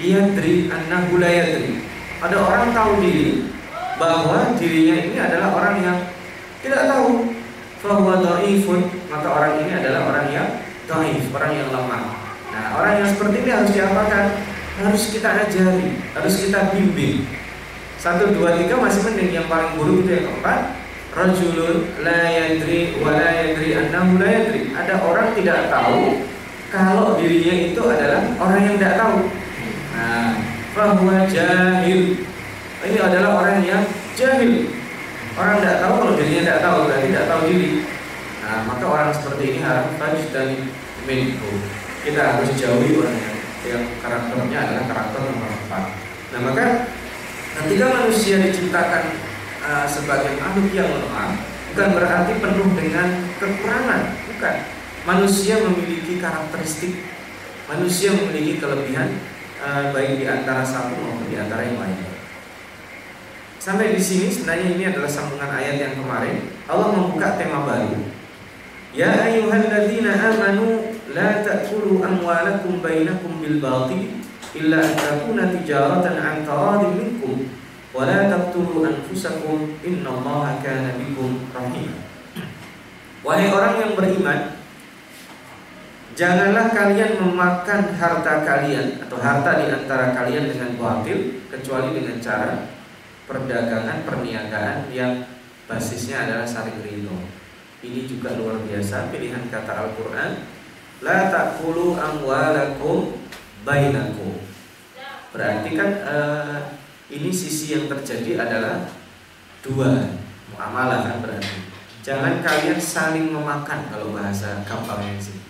yadri 0.00 0.72
annahu 0.72 1.20
la 1.20 1.28
yadri. 1.28 1.80
Ada 2.24 2.36
orang 2.40 2.72
tahu 2.72 3.04
diri 3.04 3.52
bahwa 4.00 4.56
dirinya 4.56 4.96
ini 4.96 5.16
adalah 5.20 5.48
orang 5.52 5.76
yang 5.84 5.98
tidak 6.64 6.88
tahu. 6.88 7.33
Fahuwa 7.84 8.16
maka 9.12 9.28
orang 9.28 9.52
ini 9.60 9.72
adalah 9.76 10.08
orang 10.08 10.26
yang 10.32 10.48
dhaif, 10.88 11.28
orang 11.36 11.52
yang 11.52 11.68
lemah. 11.68 12.04
Nah, 12.48 12.66
orang 12.80 13.04
yang 13.04 13.08
seperti 13.12 13.44
ini 13.44 13.50
harus 13.52 13.70
diapakan? 13.76 14.24
Harus 14.80 15.02
kita 15.12 15.28
ajari, 15.44 16.00
harus 16.16 16.34
kita 16.40 16.72
bimbing. 16.72 17.28
Satu, 18.00 18.32
dua, 18.32 18.56
tiga 18.60 18.76
masih 18.76 19.00
mending 19.00 19.32
Yang 19.32 19.48
paling 19.48 19.80
buruk 19.80 20.04
itu 20.04 20.12
yang 20.12 20.28
keempat 20.28 20.76
Rajulun 21.16 21.88
la 22.04 22.20
yadri 22.28 23.00
wa 23.00 23.16
la 23.16 23.32
yadri 23.32 23.80
la 23.80 24.28
yadri 24.28 24.60
Ada 24.76 25.00
orang 25.00 25.32
tidak 25.32 25.72
tahu 25.72 26.20
Kalau 26.68 27.16
dirinya 27.16 27.54
itu 27.72 27.80
adalah 27.80 28.20
orang 28.36 28.60
yang 28.60 28.74
tidak 28.76 29.00
tahu 29.00 29.24
Nah, 29.94 30.34
bahwa 30.74 31.22
jahil. 31.30 32.18
Ini 32.84 32.98
adalah 32.98 33.30
orang 33.40 33.62
yang 33.62 33.82
jahil. 34.18 34.68
Orang 35.34 35.58
tidak 35.58 35.82
tahu 35.82 35.94
kalau 35.98 36.14
dirinya 36.14 36.42
tidak 36.46 36.60
tahu 36.62 36.78
berarti 36.86 37.06
tidak 37.10 37.26
tahu 37.26 37.40
diri. 37.50 37.70
Nah, 38.44 38.58
maka 38.70 38.84
orang 38.86 39.10
seperti 39.10 39.42
ini 39.50 39.60
harus 39.66 40.24
dan 40.30 40.48
minhu. 41.10 41.50
Kita 42.06 42.20
harus 42.38 42.54
jauhi 42.54 42.94
orang 43.00 43.16
yang, 43.18 43.36
yang 43.66 43.82
karakternya 43.98 44.58
adalah 44.62 44.84
karakter 44.86 45.20
nomor 45.26 45.50
empat. 45.50 45.84
Nah, 46.30 46.40
maka 46.44 46.64
ketika 47.58 47.86
manusia 47.98 48.36
diciptakan 48.46 49.04
uh, 49.64 49.86
sebagai 49.90 50.38
makhluk 50.38 50.70
yang 50.70 50.86
lemah, 50.86 51.34
bukan 51.72 51.88
berarti 51.98 52.32
penuh 52.38 52.68
dengan 52.78 53.08
kekurangan, 53.42 54.00
bukan. 54.30 54.56
Manusia 55.04 55.60
memiliki 55.60 56.16
karakteristik, 56.16 56.96
manusia 57.68 58.14
memiliki 58.14 58.56
kelebihan 58.62 59.18
uh, 59.60 59.90
baik 59.90 60.16
di 60.16 60.24
antara 60.30 60.62
satu 60.62 60.94
maupun 60.94 61.26
di 61.26 61.36
antara 61.36 61.66
yang 61.66 61.76
lain. 61.76 62.13
Sampai 63.64 63.96
di 63.96 64.02
sini 64.04 64.28
sebenarnya 64.28 64.76
ini 64.76 64.84
adalah 64.92 65.08
sambungan 65.08 65.48
ayat 65.48 65.80
yang 65.80 65.96
kemarin. 65.96 66.52
Allah 66.68 66.92
membuka 66.92 67.40
tema 67.40 67.64
baru. 67.64 67.96
Ya 68.92 69.24
ayyuhalladzina 69.24 70.12
amanu 70.20 70.92
la 71.16 71.40
ta'kulu 71.40 72.04
amwalakum 72.04 72.84
bainakum 72.84 73.40
bil 73.40 73.64
batil 73.64 74.20
illa 74.52 74.84
takuna 74.84 75.48
tijaratan 75.48 76.12
an 76.20 76.44
taradin 76.44 76.92
minkum 76.92 77.48
wa 77.96 78.04
la 78.04 78.28
taqtulu 78.28 78.84
anfusakum 78.84 79.80
innallaha 79.80 80.60
kana 80.60 81.00
bikum 81.00 81.48
rahim. 81.56 81.88
Wahai 83.24 83.48
orang 83.48 83.80
yang 83.80 83.92
beriman, 83.96 84.60
Janganlah 86.12 86.68
kalian 86.68 87.16
memakan 87.16 87.96
harta 87.96 88.44
kalian 88.44 89.00
atau 89.08 89.18
harta 89.18 89.50
di 89.56 89.72
antara 89.72 90.12
kalian 90.12 90.52
dengan 90.52 90.76
batil 90.76 91.42
kecuali 91.48 91.96
dengan 91.96 92.20
cara 92.20 92.83
perdagangan 93.24 94.04
perniagaan 94.04 94.90
yang 94.92 95.24
basisnya 95.64 96.28
adalah 96.28 96.46
saling 96.46 96.80
ridho. 96.84 97.16
Ini 97.84 98.08
juga 98.08 98.36
luar 98.36 98.64
biasa 98.64 99.12
pilihan 99.12 99.48
kata 99.52 99.72
Al-Qur'an. 99.72 100.44
La 101.04 101.28
takulu 101.28 102.00
amwalakum 102.00 103.20
bainakum. 103.64 104.40
Berarti 105.34 105.70
kan 105.76 105.90
uh, 106.06 106.58
ini 107.12 107.28
sisi 107.28 107.76
yang 107.76 107.90
terjadi 107.90 108.40
adalah 108.48 108.88
dua 109.60 110.16
muamalah 110.54 111.04
kan 111.04 111.16
berarti. 111.20 111.74
Jangan 112.04 112.44
kalian 112.44 112.80
saling 112.80 113.32
memakan 113.32 113.88
kalau 113.88 114.12
bahasa 114.12 114.64
gampangnya 114.64 115.16
sih 115.18 115.44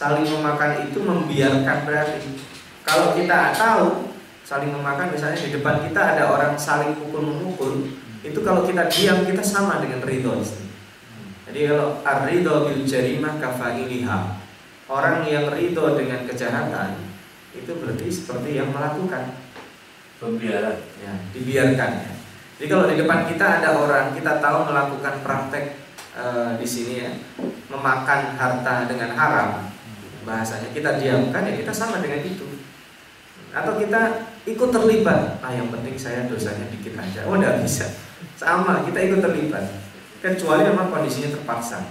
saling 0.00 0.24
memakan 0.24 0.88
itu 0.88 0.96
membiarkan 1.02 1.84
berarti 1.84 2.40
kalau 2.86 3.12
kita 3.12 3.52
tahu 3.52 4.09
saling 4.50 4.74
memakan. 4.74 5.14
Misalnya 5.14 5.38
di 5.38 5.54
depan 5.54 5.86
kita 5.86 6.18
ada 6.18 6.34
orang 6.34 6.58
saling 6.58 6.98
pukul 6.98 7.22
memukul 7.22 7.86
itu 8.26 8.38
kalau 8.42 8.66
kita 8.66 8.90
diam 8.90 9.22
kita 9.22 9.38
sama 9.46 9.78
dengan 9.78 10.02
ridho. 10.02 10.42
Jadi 11.46 11.60
kalau 11.70 12.02
ar-ridho 12.02 12.66
bil 12.66 12.82
jarimah 12.82 13.38
kafailiha 13.38 14.18
orang 14.90 15.22
yang 15.30 15.46
ridho 15.54 15.94
dengan 15.94 16.26
kejahatan 16.26 16.98
itu 17.54 17.70
berarti 17.78 18.10
seperti 18.10 18.58
yang 18.58 18.74
melakukan. 18.74 19.38
Pembiaran. 20.18 20.76
Ya 20.98 21.14
dibiarkan. 21.32 21.90
Ya. 22.04 22.12
jadi 22.60 22.66
kalau 22.68 22.84
di 22.92 23.00
depan 23.00 23.24
kita 23.24 23.46
ada 23.62 23.72
orang 23.72 24.12
kita 24.12 24.36
tahu 24.36 24.68
melakukan 24.68 25.24
praktek 25.24 25.80
e, 26.12 26.24
di 26.60 26.66
sini 26.68 27.08
ya 27.08 27.10
memakan 27.72 28.36
harta 28.36 28.84
dengan 28.84 29.16
haram 29.16 29.72
bahasanya 30.28 30.68
kita 30.76 31.00
diamkan 31.00 31.48
ya 31.48 31.56
kita 31.56 31.72
sama 31.72 32.04
dengan 32.04 32.20
itu 32.20 32.49
atau 33.50 33.72
kita 33.78 34.30
ikut 34.46 34.70
terlibat. 34.70 35.42
Ah 35.42 35.52
yang 35.54 35.68
penting 35.74 35.98
saya 35.98 36.26
dosanya 36.30 36.70
dikit 36.70 36.94
aja. 36.96 37.26
Oh 37.26 37.36
tidak 37.36 37.62
bisa. 37.66 37.86
Sama 38.38 38.86
kita 38.86 38.98
ikut 39.10 39.20
terlibat. 39.20 39.64
Kecuali 40.20 40.68
memang 40.68 40.92
kondisinya 40.92 41.34
terpaksa. 41.34 41.82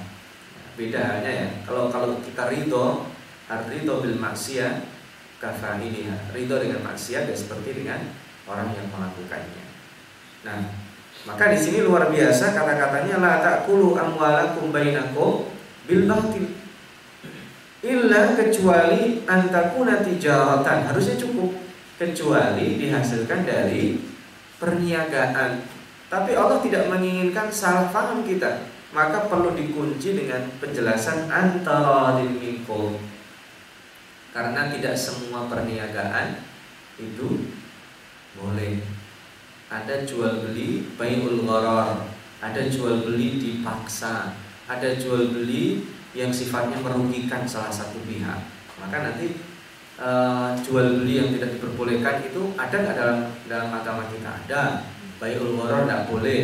Beda 0.80 1.00
halnya 1.00 1.32
ya. 1.32 1.48
Kalau 1.68 1.92
kalau 1.92 2.20
kita 2.24 2.48
ridho 2.48 3.10
ridho 3.50 3.94
bil 4.06 4.18
maksiat 4.22 4.76
ya 5.40 6.16
ridho 6.36 6.56
dengan 6.60 6.84
maksiat 6.84 7.32
ya 7.32 7.36
seperti 7.36 7.84
dengan 7.84 8.12
orang 8.48 8.76
yang 8.76 8.88
melakukannya. 8.92 9.66
Nah 10.44 10.60
maka 11.28 11.52
di 11.52 11.60
sini 11.60 11.84
luar 11.84 12.08
biasa 12.08 12.56
kata-katanya 12.56 13.20
la 13.20 13.34
takulu 13.44 14.00
amwalakum 14.00 14.72
bainakum 14.72 15.52
bil 15.84 16.04
batil 16.08 16.59
illa 17.80 18.36
kecuali 18.36 19.24
antakuna 19.24 20.04
tijaratan 20.04 20.92
harusnya 20.92 21.16
cukup. 21.16 21.56
Kecuali 22.00 22.80
dihasilkan 22.80 23.44
dari 23.44 24.00
perniagaan. 24.56 25.60
Tapi 26.08 26.32
Allah 26.32 26.64
tidak 26.64 26.88
menginginkan 26.88 27.52
salah 27.52 27.92
paham 27.92 28.24
kita. 28.24 28.72
Maka 28.96 29.30
perlu 29.30 29.54
dikunci 29.54 30.16
dengan 30.16 30.48
penjelasan 30.64 31.28
antara 31.30 32.18
minkum. 32.24 32.98
Karena 34.32 34.72
tidak 34.72 34.96
semua 34.96 35.46
perniagaan 35.52 36.42
itu 36.98 37.52
boleh. 38.40 38.80
Ada 39.70 40.08
jual 40.08 40.50
beli 40.50 40.90
bayul 40.98 41.46
gharar. 41.46 42.10
Ada 42.42 42.72
jual 42.72 43.06
beli 43.06 43.38
dipaksa. 43.38 44.34
Ada 44.72 44.98
jual 44.98 45.36
beli 45.36 45.99
yang 46.18 46.34
sifatnya 46.34 46.82
merugikan 46.82 47.46
salah 47.46 47.70
satu 47.70 48.02
pihak. 48.06 48.40
Maka 48.82 48.98
nanti 49.06 49.38
e, 50.00 50.10
jual 50.66 51.04
beli 51.04 51.22
yang 51.22 51.30
tidak 51.36 51.60
diperbolehkan 51.60 52.26
itu 52.26 52.56
ada 52.58 52.76
nggak 52.76 52.98
dalam 52.98 53.20
dalam 53.46 53.70
agama 53.70 54.04
kita? 54.10 54.30
Ada. 54.46 54.64
Bayi 55.20 55.38
ulmoror 55.38 55.86
tidak 55.86 56.08
boleh 56.10 56.42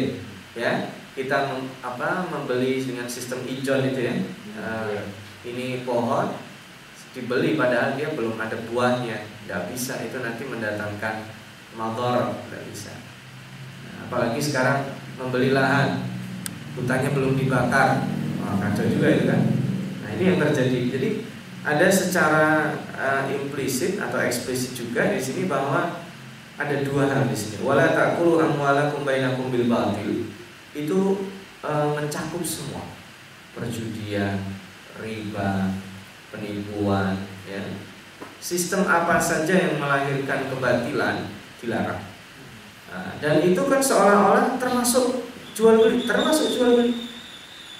ya. 0.54 0.92
Kita 1.16 1.48
mem, 1.48 1.72
apa 1.80 2.28
membeli 2.28 2.84
dengan 2.84 3.08
sistem 3.08 3.42
ijon 3.48 3.82
itu 3.90 4.00
ya. 4.06 4.16
E, 4.54 4.66
ini 5.50 5.82
pohon 5.88 6.36
dibeli 7.16 7.56
padahal 7.56 7.96
dia 7.98 8.12
belum 8.14 8.38
ada 8.38 8.60
buahnya. 8.70 9.18
Tidak 9.46 9.62
bisa 9.72 9.98
itu 10.04 10.20
nanti 10.22 10.44
mendatangkan 10.46 11.26
motor 11.74 12.38
tidak 12.48 12.64
bisa. 12.70 12.94
Nah, 13.88 14.10
apalagi 14.10 14.40
sekarang 14.44 14.94
membeli 15.18 15.56
lahan. 15.56 16.04
Hutannya 16.76 17.16
belum 17.16 17.40
dibakar 17.40 18.04
oh, 18.46 18.56
kacau 18.62 18.86
juga 18.86 19.08
itu 19.10 19.26
kan. 19.26 19.42
Nah 20.06 20.10
ini 20.14 20.24
yang 20.30 20.40
terjadi. 20.42 20.80
Jadi 20.94 21.10
ada 21.66 21.88
secara 21.90 22.78
uh, 22.94 23.26
implisit 23.34 23.98
atau 23.98 24.22
eksplisit 24.22 24.78
juga 24.78 25.10
di 25.10 25.18
sini 25.18 25.50
bahwa 25.50 26.06
ada 26.56 26.76
dua 26.86 27.10
hal 27.10 27.26
di 27.26 27.34
sini. 27.34 27.66
Wala 27.66 27.92
taqulu 27.92 28.38
amwalakum 28.38 29.02
bainakum 29.02 29.50
bil 29.50 29.66
batil. 29.66 30.30
Itu 30.78 31.30
uh, 31.66 31.98
mencakup 31.98 32.46
semua. 32.46 32.86
Perjudian 33.58 34.40
riba 35.02 35.74
penipuan 36.30 37.18
ya. 37.50 37.64
Sistem 38.40 38.86
apa 38.86 39.18
saja 39.18 39.52
yang 39.52 39.82
melahirkan 39.82 40.48
kebatilan 40.54 41.34
dilarang. 41.60 42.04
Nah, 42.94 43.18
dan 43.20 43.42
itu 43.42 43.60
kan 43.66 43.82
seolah-olah 43.82 44.56
termasuk 44.62 45.28
jual 45.58 45.82
beli 45.82 46.06
termasuk 46.06 46.54
jual 46.54 46.78
beli 46.80 47.15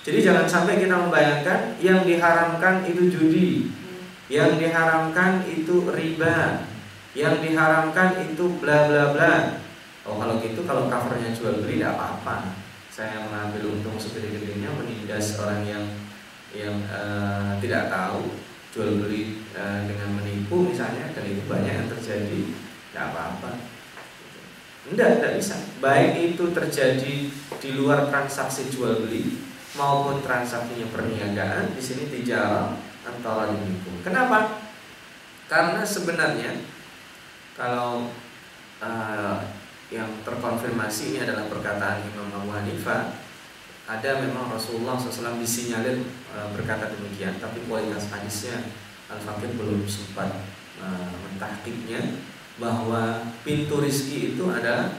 jadi 0.06 0.22
jangan 0.22 0.46
sampai 0.46 0.78
kita 0.78 0.94
membayangkan 0.94 1.82
yang 1.82 2.06
diharamkan 2.06 2.86
itu 2.86 3.10
judi, 3.10 3.74
yang 4.30 4.54
diharamkan 4.62 5.42
itu 5.50 5.82
riba, 5.90 6.62
yang 7.18 7.42
diharamkan 7.42 8.22
itu 8.22 8.46
bla 8.62 8.86
bla 8.86 9.18
bla. 9.18 9.34
Oh 10.06 10.22
kalau 10.22 10.38
gitu 10.46 10.62
kalau 10.62 10.86
covernya 10.86 11.34
jual 11.34 11.58
beli 11.66 11.82
tidak 11.82 11.98
apa-apa. 11.98 12.54
Saya 12.94 13.26
mengambil 13.26 13.74
untung 13.74 13.98
segede-gedenya 13.98 14.70
menindas 14.78 15.42
orang 15.42 15.66
yang 15.66 15.86
yang 16.54 16.86
uh, 16.86 17.58
tidak 17.58 17.90
tahu 17.90 18.30
jual 18.78 19.02
beli 19.02 19.42
uh, 19.58 19.90
dengan 19.90 20.22
menipu 20.22 20.70
misalnya 20.70 21.10
dan 21.18 21.26
itu 21.26 21.42
banyak 21.50 21.82
yang 21.82 21.90
terjadi 21.90 22.54
tidak 22.94 23.06
apa-apa. 23.10 23.58
Tidak, 24.86 25.10
tidak 25.18 25.34
bisa. 25.42 25.58
Baik 25.82 26.38
itu 26.38 26.54
terjadi 26.54 27.16
di 27.58 27.70
luar 27.74 28.06
transaksi 28.14 28.70
jual 28.70 29.02
beli 29.02 29.45
maupun 29.76 30.24
transaksinya 30.24 30.88
perniagaan 30.92 31.76
di 31.76 31.82
sini 31.84 32.08
dijalan 32.08 32.80
antara 33.04 33.52
demikian. 33.52 34.02
Kenapa? 34.02 34.64
Karena 35.46 35.86
sebenarnya 35.86 36.52
kalau 37.54 38.10
uh, 38.82 39.38
yang 39.94 40.10
terkonfirmasi 40.26 41.14
ini 41.14 41.20
adalah 41.22 41.46
perkataan 41.46 42.02
Imam 42.10 42.34
Abu 42.34 42.50
Hanifah 42.50 43.14
ada 43.86 44.18
memang 44.18 44.50
Rasulullah 44.50 44.98
SAW 44.98 45.38
disinyalir 45.38 46.02
uh, 46.34 46.50
berkata 46.58 46.90
demikian 46.90 47.38
tapi 47.38 47.62
kualitas 47.70 48.10
hadisnya 48.10 48.66
Al-Fakir 49.06 49.54
belum 49.54 49.86
sempat 49.86 50.42
uh, 50.82 51.14
mentahkiknya 51.30 52.18
bahwa 52.58 53.30
pintu 53.46 53.78
rizki 53.78 54.34
itu 54.34 54.50
adalah 54.50 54.90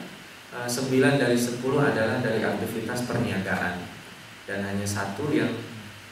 uh, 0.54 0.70
9 0.70 0.86
dari 1.18 1.34
10 1.34 1.58
adalah 1.66 2.22
dari 2.22 2.40
aktivitas 2.46 3.10
perniagaan 3.10 3.95
dan 4.46 4.62
hanya 4.62 4.86
satu 4.86 5.28
yang 5.34 5.50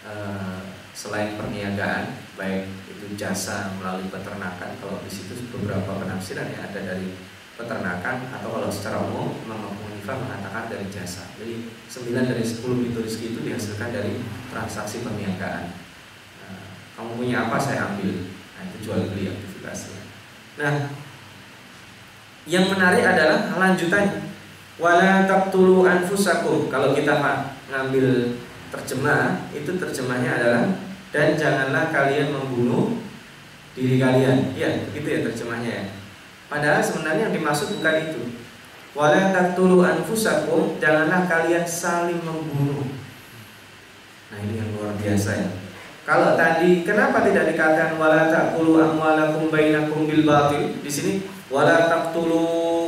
uh, 0.03 0.61
selain 0.94 1.38
perniagaan 1.38 2.18
baik 2.35 2.70
itu 2.90 3.14
jasa 3.18 3.75
melalui 3.79 4.11
peternakan 4.11 4.75
kalau 4.79 4.99
di 5.03 5.11
situ 5.11 5.51
beberapa 5.55 5.99
penafsiran 6.03 6.51
yang 6.51 6.62
ada 6.66 6.81
dari 6.83 7.14
peternakan 7.55 8.35
atau 8.35 8.49
kalau 8.51 8.68
secara 8.70 8.99
umum 9.07 9.38
Imam 9.47 9.70
Abu 9.70 9.85
mengatakan 10.12 10.68
dari 10.68 10.87
jasa. 10.92 11.33
Jadi 11.40 11.73
9 11.88 12.12
dari 12.12 12.44
10 12.44 12.61
pintu 12.61 12.99
rezeki 13.01 13.27
itu 13.33 13.40
dihasilkan 13.40 13.88
dari 13.88 14.20
transaksi 14.53 15.01
perniagaan. 15.01 15.73
Uh, 16.44 16.68
kamu 16.92 17.11
punya 17.16 17.49
apa 17.49 17.57
saya 17.57 17.88
ambil. 17.88 18.29
Nah 18.29 18.62
itu 18.68 18.77
jual 18.85 19.09
beli 19.09 19.33
aktivitasnya. 19.33 20.01
Nah 20.61 20.92
yang 22.44 22.68
menarik 22.68 23.01
adalah 23.01 23.57
lanjutannya 23.57 24.23
wala 24.78 25.26
taqtulu 25.26 25.87
anfusakum. 25.87 26.66
Kalau 26.70 26.94
kita 26.96 27.18
ngambil 27.70 28.38
terjemah 28.74 29.46
itu 29.54 29.70
terjemahnya 29.78 30.30
adalah 30.40 30.64
dan 31.14 31.38
janganlah 31.38 31.94
kalian 31.94 32.34
membunuh 32.34 32.98
diri 33.78 34.02
kalian. 34.02 34.54
Ya 34.58 34.90
itu 34.90 35.06
ya 35.06 35.20
terjemahnya 35.22 35.70
ya. 35.70 35.84
Padahal 36.50 36.82
sebenarnya 36.82 37.30
yang 37.30 37.34
dimaksud 37.34 37.78
bukan 37.78 37.96
itu. 38.10 38.22
Wala 38.94 39.34
taqtulu 39.34 39.82
anfusakum 39.82 40.78
janganlah 40.78 41.26
kalian 41.26 41.66
saling 41.66 42.22
membunuh. 42.22 42.87
Nah 44.30 44.38
ini 44.42 44.62
yang 44.62 44.70
luar 44.74 44.94
biasa 44.98 45.30
ya. 45.34 45.48
Kalau 46.04 46.37
tadi 46.37 46.84
kenapa 46.84 47.24
tidak 47.24 47.48
dikatakan 47.54 47.96
wala 47.96 48.28
taqtulu 48.28 48.76
amwalakum 48.76 49.48
bainakum 49.48 50.04
bil 50.04 50.20
batil 50.28 50.76
di 50.84 50.90
sini 50.92 51.12
wala 51.48 51.88
taqtulu 51.88 52.84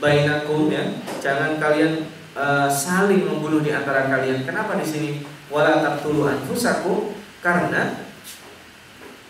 bainakum 0.00 0.72
ya. 0.72 0.82
Jangan 1.20 1.60
kalian 1.60 2.08
uh, 2.34 2.66
saling 2.66 3.28
membunuh 3.28 3.60
di 3.60 3.70
antara 3.70 4.08
kalian. 4.08 4.42
Kenapa 4.42 4.80
di 4.80 4.86
sini 4.88 5.10
wala 5.52 5.84
taqtulu 5.84 6.26
anfusakum? 6.26 7.14
Karena 7.44 8.08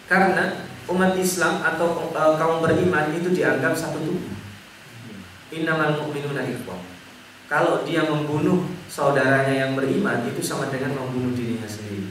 karena 0.07 0.67
umat 0.91 1.15
Islam 1.19 1.63
atau 1.63 2.11
uh, 2.15 2.35
kaum 2.39 2.63
beriman 2.63 3.11
itu 3.13 3.35
dianggap 3.35 3.75
satu 3.75 3.99
tubuh. 3.99 4.33
Innamal 5.51 5.99
mu'minuna 5.99 6.47
ikhwah. 6.47 6.79
Kalau 7.51 7.83
dia 7.83 8.07
membunuh 8.07 8.71
saudaranya 8.87 9.51
yang 9.51 9.75
beriman 9.75 10.23
itu 10.23 10.39
sama 10.39 10.71
dengan 10.71 10.95
membunuh 10.95 11.35
dirinya 11.35 11.67
sendiri. 11.67 12.07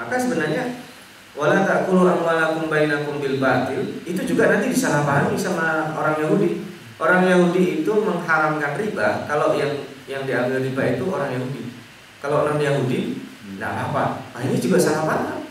Maka 0.00 0.16
sebenarnya 0.16 0.80
wala 1.36 1.68
taqulu 1.68 2.08
amwalakum 2.08 2.72
bainakum 2.72 3.20
bil 3.20 3.36
batil 3.36 4.00
itu 4.08 4.24
juga 4.24 4.48
nanti 4.48 4.72
disalahpahami 4.72 5.36
sama 5.36 5.92
orang 5.92 6.16
Yahudi 6.24 6.65
Orang 6.96 7.28
Yahudi 7.28 7.84
itu 7.84 7.92
mengharamkan 7.92 8.80
riba 8.80 9.28
kalau 9.28 9.52
yang 9.52 9.84
yang 10.08 10.24
diambil 10.24 10.64
riba 10.64 10.82
itu 10.96 11.04
orang 11.12 11.30
Yahudi. 11.36 11.62
Kalau 12.24 12.48
orang 12.48 12.56
Yahudi 12.56 13.20
tidak 13.56 13.72
apa. 13.92 14.24
Nah, 14.32 14.40
ini 14.42 14.56
juga 14.56 14.80
salah 14.80 15.04
paham. 15.04 15.44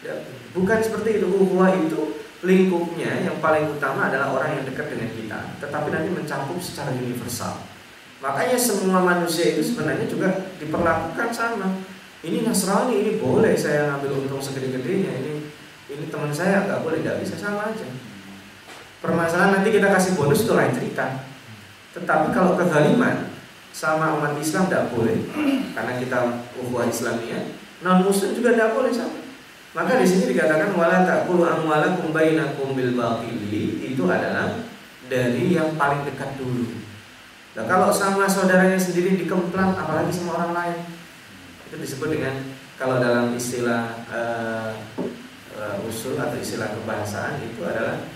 Ya, 0.00 0.16
bukan 0.56 0.78
seperti 0.80 1.20
itu. 1.20 1.26
Ukhuwah 1.28 1.76
itu 1.76 2.20
lingkupnya 2.40 3.20
yang 3.20 3.36
paling 3.44 3.68
utama 3.68 4.08
adalah 4.08 4.32
orang 4.32 4.56
yang 4.56 4.64
dekat 4.64 4.88
dengan 4.88 5.12
kita, 5.12 5.38
tetapi 5.60 5.92
nanti 5.92 6.08
mencakup 6.08 6.56
secara 6.56 6.96
universal. 6.96 7.60
Makanya 8.24 8.56
semua 8.56 9.00
manusia 9.04 9.56
itu 9.56 9.60
sebenarnya 9.64 10.08
juga 10.08 10.48
diperlakukan 10.56 11.28
sama. 11.32 11.80
Ini 12.20 12.44
Nasrani, 12.44 13.00
ini 13.00 13.12
boleh 13.16 13.56
saya 13.56 13.92
ngambil 13.92 14.24
untung 14.24 14.40
segede-gedenya. 14.40 15.12
Ini 15.24 15.32
ini 15.90 16.04
teman 16.08 16.32
saya 16.32 16.68
nggak 16.68 16.84
boleh, 16.84 17.00
nggak 17.00 17.20
bisa 17.24 17.36
sama 17.36 17.72
aja. 17.72 17.88
Permasalahan 19.00 19.60
nanti 19.60 19.68
kita 19.72 19.88
kasih 19.88 20.12
bonus 20.16 20.44
itu 20.44 20.52
lain 20.52 20.76
cerita. 20.76 21.24
Tetapi 21.96 22.30
kalau 22.36 22.54
kezaliman 22.54 23.32
sama 23.72 24.12
umat 24.20 24.36
Islam 24.36 24.68
tidak 24.68 24.92
boleh 24.92 25.16
karena 25.72 25.92
kita 25.96 26.18
ukhuwah 26.60 26.84
Islamiyah. 26.84 27.56
Non 27.80 28.04
Muslim 28.04 28.36
juga 28.36 28.52
tidak 28.52 28.76
boleh 28.76 28.92
sama. 28.92 29.20
Maka 29.70 30.02
di 30.02 30.06
sini 30.06 30.34
dikatakan 30.34 30.74
wala 30.74 31.06
taqulu 31.06 31.46
amwalakum 31.46 32.10
bainakum 32.10 32.74
bil 32.74 32.92
batili 32.98 33.94
itu 33.94 34.02
adalah 34.04 34.66
dari 35.06 35.54
yang 35.54 35.78
paling 35.78 36.02
dekat 36.04 36.36
dulu. 36.36 36.66
Nah, 37.54 37.64
kalau 37.66 37.90
sama 37.90 38.30
saudaranya 38.30 38.78
sendiri 38.78 39.18
dikemplang 39.18 39.74
apalagi 39.74 40.10
sama 40.14 40.42
orang 40.42 40.52
lain. 40.54 40.78
Itu 41.70 41.78
disebut 41.78 42.18
dengan 42.18 42.34
kalau 42.74 42.98
dalam 42.98 43.30
istilah 43.34 43.94
uh, 44.10 44.74
uh, 45.54 45.86
usul 45.86 46.18
atau 46.18 46.34
istilah 46.34 46.74
kebahasaan 46.74 47.38
itu 47.42 47.62
adalah 47.62 48.10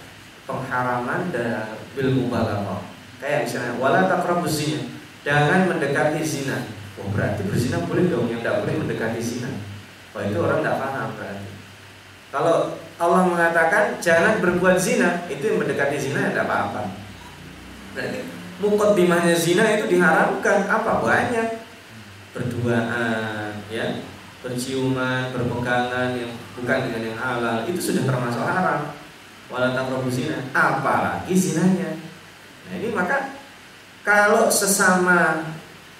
pengharaman 0.44 1.32
dan 1.32 1.76
bil 1.96 2.10
mubalaghah. 2.12 2.84
Kayak 3.20 3.48
misalnya 3.48 3.72
wala 3.80 4.06
taqrabuz 4.08 4.54
zina. 4.60 4.80
Jangan 5.24 5.72
mendekati 5.72 6.20
zina. 6.20 6.68
Oh, 7.00 7.10
berarti 7.10 7.42
berzina 7.48 7.82
boleh 7.82 8.06
dong, 8.06 8.30
yang 8.30 8.44
tidak 8.44 8.62
boleh 8.62 8.74
mendekati 8.84 9.18
zina. 9.18 9.50
Wah 10.14 10.22
itu 10.22 10.38
orang 10.38 10.62
tidak 10.62 10.78
paham 10.78 11.08
berarti. 11.18 11.48
Kalau 12.30 12.56
Allah 13.00 13.22
mengatakan 13.26 13.84
jangan 13.98 14.38
berbuat 14.38 14.78
zina, 14.78 15.26
itu 15.26 15.42
yang 15.42 15.58
mendekati 15.58 15.96
zina 15.98 16.30
tidak 16.30 16.46
apa-apa. 16.46 16.94
Berarti 17.94 18.20
di 18.94 19.04
mana 19.10 19.34
zina 19.34 19.64
itu 19.74 19.90
diharamkan 19.90 20.70
apa 20.70 21.02
banyak 21.02 21.48
berduaan, 22.30 23.58
ya, 23.70 24.02
berciuman, 24.42 25.34
berpegangan 25.34 26.14
yang 26.14 26.30
bukan 26.54 26.78
dengan 26.90 27.02
yang 27.02 27.18
halal 27.18 27.58
itu 27.66 27.80
sudah 27.82 28.06
termasuk 28.06 28.42
haram. 28.42 28.94
Walau 29.52 29.76
taqrabu 29.76 30.08
zina, 30.08 30.40
apalagi 30.56 31.34
zinanya. 31.36 32.00
Nah 32.64 32.74
ini 32.80 32.88
maka 32.96 33.36
kalau 34.00 34.48
sesama 34.48 35.52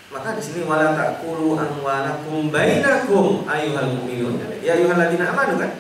maka 0.08 0.38
di 0.38 0.42
sini 0.46 0.62
wala 0.62 0.94
taqulu 0.94 1.58
amwalakum 1.58 2.48
bainakum 2.48 3.44
ayuhal 3.44 3.98
mu'minun. 3.98 4.38
Ya 4.62 4.78
ayyuhalladzina 4.78 5.34
amanu 5.34 5.58
kan. 5.58 5.72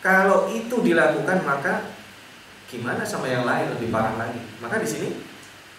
Kalau 0.00 0.46
itu 0.48 0.78
dilakukan 0.80 1.42
maka 1.42 1.92
gimana 2.70 3.04
sama 3.04 3.28
yang 3.28 3.44
lain 3.44 3.74
lebih 3.76 3.92
parah 3.92 4.16
lagi. 4.16 4.40
Maka 4.62 4.80
di 4.80 4.88
sini 4.88 5.08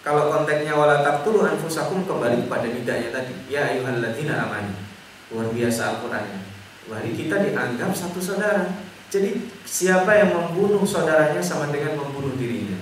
kalau 0.04 0.30
konteksnya 0.30 0.76
wala 0.76 1.00
taqtulu 1.00 1.48
anfusakum 1.48 2.04
kembali 2.06 2.44
kepada 2.46 2.68
nidanya 2.68 3.08
tadi. 3.10 3.34
Ya 3.48 3.72
ayyuhalladzina 3.72 4.46
amanu. 4.46 4.76
Luar 5.32 5.50
biasa 5.50 5.98
Al-Qur'annya. 5.98 6.40
Wahai 6.92 7.16
kita 7.16 7.40
dianggap 7.40 7.90
satu 7.96 8.20
saudara. 8.20 8.68
Jadi 9.14 9.30
siapa 9.62 10.10
yang 10.18 10.34
membunuh 10.34 10.82
saudaranya 10.82 11.38
sama 11.38 11.70
dengan 11.70 11.94
membunuh 11.94 12.34
dirinya. 12.34 12.74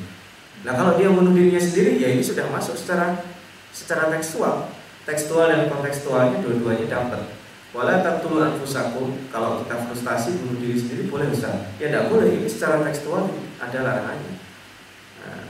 Nah 0.64 0.72
kalau 0.72 0.96
dia 0.96 1.12
membunuh 1.12 1.36
dirinya 1.36 1.60
sendiri 1.60 2.00
ya 2.00 2.08
ini 2.08 2.24
sudah 2.24 2.48
masuk 2.48 2.72
secara 2.72 3.20
secara 3.68 4.08
tekstual 4.08 4.72
tekstual 5.04 5.50
dan 5.52 5.68
kontekstualnya 5.68 6.40
dua-duanya 6.40 6.88
dapat. 6.88 7.20
Wala 7.72 8.04
taqtulu 8.04 8.40
anfusakum 8.40 9.28
kalau 9.28 9.64
kita 9.64 9.76
frustasi 9.88 10.40
bunuh 10.40 10.60
diri 10.60 10.76
sendiri 10.76 11.02
boleh 11.12 11.28
Ustaz. 11.32 11.68
Ya 11.76 11.92
tidak 11.92 12.08
boleh 12.08 12.28
ini 12.40 12.48
secara 12.48 12.80
tekstual 12.80 13.28
ada 13.60 13.78
larangannya. 13.80 14.32
Nah, 15.20 15.44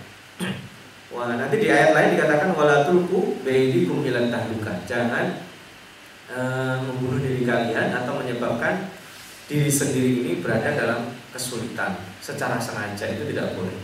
wah 1.14 1.34
nanti 1.34 1.62
di 1.62 1.66
ayat 1.70 1.94
lain 1.94 2.18
dikatakan 2.18 2.58
wala 2.58 2.86
tulku 2.86 3.42
baidikum 3.46 4.06
ilan 4.06 4.30
tahluka. 4.30 4.82
Jangan 4.86 5.46
uh, 6.30 6.74
membunuh 6.86 7.18
diri 7.18 7.42
kalian 7.42 7.90
atau 7.90 8.22
menyebabkan 8.22 9.01
diri 9.52 9.68
sendiri 9.68 10.24
ini 10.24 10.32
berada 10.40 10.72
dalam 10.72 11.12
kesulitan 11.28 12.00
secara 12.24 12.56
sengaja 12.56 13.04
itu 13.12 13.28
tidak 13.28 13.52
boleh. 13.52 13.76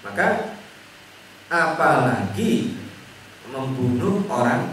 Maka 0.00 0.56
apalagi 1.52 2.80
membunuh 3.52 4.24
orang 4.32 4.72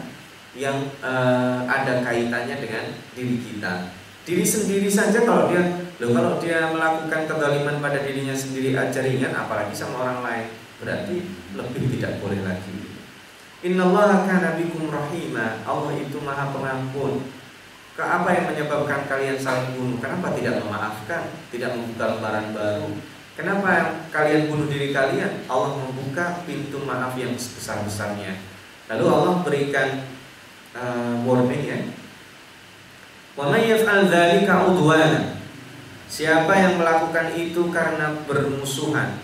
yang 0.55 0.87
uh, 1.03 1.67
ada 1.67 1.99
kaitannya 1.99 2.63
dengan 2.63 2.95
diri 3.11 3.43
kita. 3.43 3.91
Diri 4.23 4.47
sendiri 4.47 4.87
saja 4.87 5.27
kalau 5.27 5.51
dia 5.51 5.91
loh 5.99 6.11
kalau 6.15 6.39
dia 6.39 6.71
melakukan 6.71 7.27
kezaliman 7.27 7.83
pada 7.83 7.99
dirinya 8.01 8.33
sendiri 8.33 8.71
aja 8.73 9.03
ringan 9.03 9.35
apalagi 9.35 9.75
sama 9.75 10.07
orang 10.07 10.19
lain 10.23 10.47
berarti 10.79 11.15
lebih 11.59 11.83
tidak 11.99 12.23
boleh 12.23 12.39
lagi. 12.41 12.73
Innallaha 13.61 14.25
kana 14.25 14.57
bikum 14.57 14.89
rahima. 14.89 15.61
Allah 15.61 15.93
itu 15.93 16.17
Maha 16.23 16.49
Pengampun. 16.49 17.40
Ke 17.91 18.03
apa 18.03 18.29
yang 18.31 18.45
menyebabkan 18.47 19.03
kalian 19.11 19.35
saling 19.35 19.75
bunuh? 19.75 19.99
Kenapa 19.99 20.31
tidak 20.31 20.63
memaafkan, 20.63 21.27
tidak 21.51 21.75
membuka 21.75 22.15
lembaran 22.15 22.45
baru? 22.55 22.89
Kenapa 23.35 24.03
kalian 24.11 24.47
bunuh 24.47 24.67
diri 24.71 24.95
kalian? 24.95 25.43
Allah 25.47 25.75
membuka 25.75 26.43
pintu 26.47 26.83
maaf 26.87 27.15
yang 27.19 27.35
sebesar-besarnya. 27.35 28.39
Lalu 28.91 29.05
Allah 29.07 29.35
berikan 29.43 29.87
uh, 30.75 31.15
warning 31.23 31.63
ya. 31.63 31.79
Siapa 36.11 36.51
yang 36.59 36.75
melakukan 36.75 37.31
itu 37.39 37.71
karena 37.71 38.11
bermusuhan, 38.27 39.15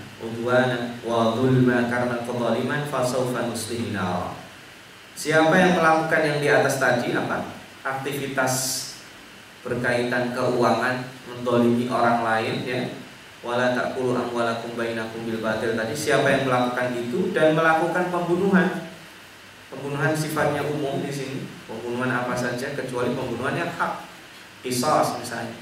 karena 1.91 2.23
kezaliman 2.23 2.87
Siapa 5.19 5.51
yang 5.51 5.75
melakukan 5.75 6.21
yang 6.23 6.37
di 6.39 6.47
atas 6.47 6.79
tadi 6.79 7.11
apa? 7.11 7.43
Aktivitas 7.87 8.53
berkaitan 9.63 10.35
keuangan, 10.35 11.07
mendolimi 11.31 11.87
orang 11.87 12.23
lain 12.23 12.55
ya. 12.67 12.81
Wala 13.45 13.71
taqulu 13.71 14.17
amwalakum 14.17 14.75
bainakum 14.75 15.23
bil 15.23 15.39
batil 15.39 15.77
tadi 15.77 15.95
siapa 15.95 16.27
yang 16.27 16.43
melakukan 16.49 16.91
itu 16.99 17.31
dan 17.31 17.55
melakukan 17.55 18.09
pembunuhan 18.11 18.87
Pembunuhan 19.67 20.15
sifatnya 20.15 20.63
umum 20.63 21.03
di 21.03 21.11
sini, 21.11 21.43
pembunuhan 21.67 22.07
apa 22.07 22.31
saja 22.31 22.71
kecuali 22.71 23.11
pembunuhan 23.11 23.51
yang 23.51 23.67
hak, 23.75 24.07
kisos 24.63 25.19
misalnya. 25.19 25.59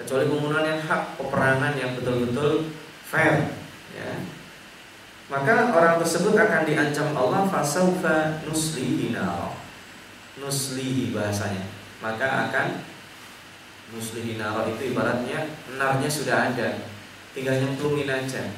Kecuali 0.00 0.24
pembunuhan 0.24 0.64
yang 0.64 0.80
hak, 0.80 1.20
peperangan 1.20 1.76
yang 1.76 1.92
betul-betul 1.92 2.72
fair, 3.04 3.52
ya. 3.92 4.24
Maka 5.28 5.68
orang 5.68 6.00
tersebut 6.00 6.32
akan 6.32 6.64
diancam 6.64 7.12
Allah 7.12 7.44
fasaufa 7.52 8.40
nuslihi 8.48 9.12
Nuslihi 10.36 11.16
bahasanya. 11.16 11.64
Maka 12.04 12.48
akan 12.48 12.84
nuslihi 13.96 14.36
itu 14.36 14.82
ibaratnya 14.92 15.46
narnya 15.78 16.10
sudah 16.10 16.52
ada, 16.52 16.84
tinggal 17.32 17.56
nyemplungin 17.56 18.10
aja. 18.10 18.52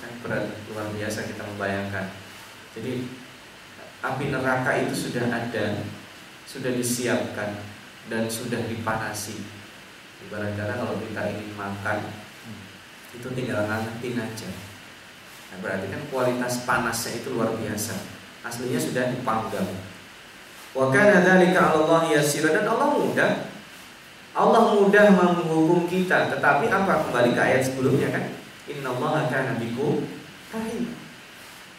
Kan 0.00 0.12
berat 0.24 0.48
luar 0.72 0.88
biasa 0.94 1.28
kita 1.28 1.42
membayangkan. 1.44 2.16
Jadi 2.72 3.06
api 4.02 4.24
neraka 4.32 4.72
itu 4.80 4.94
sudah 4.96 5.28
ada, 5.28 5.84
sudah 6.48 6.72
disiapkan 6.72 7.60
dan 8.08 8.26
sudah 8.26 8.64
dipanasi. 8.66 9.44
Ibarat 10.26 10.54
kata 10.56 10.74
kalau 10.80 10.96
kita 11.02 11.22
ingin 11.34 11.52
makan, 11.58 11.98
itu 13.12 13.28
tinggal 13.36 13.68
ngangetin 13.68 14.16
aja. 14.16 14.50
Nah, 15.52 15.56
berarti 15.60 15.86
kan 15.92 16.02
kualitas 16.08 16.64
panasnya 16.64 17.20
itu 17.20 17.36
luar 17.36 17.52
biasa. 17.52 17.94
Aslinya 18.40 18.80
sudah 18.80 19.12
dipanggang. 19.12 19.91
Wa 20.72 20.88
kana 20.88 21.20
dzalika 21.20 21.60
'ala 21.72 21.84
Allah 21.84 22.24
dan 22.24 22.64
Allah 22.64 22.88
mudah. 22.96 23.30
Allah 24.32 24.62
mudah 24.72 25.06
menghukum 25.12 25.84
kita, 25.84 26.32
tetapi 26.32 26.72
apa 26.72 27.04
kembali 27.04 27.36
ke 27.36 27.40
ayat 27.40 27.68
sebelumnya 27.68 28.08
kan? 28.08 28.32
Innallaha 28.64 29.28
kana 29.28 29.60
bikum 29.60 30.08
rahim. 30.48 30.96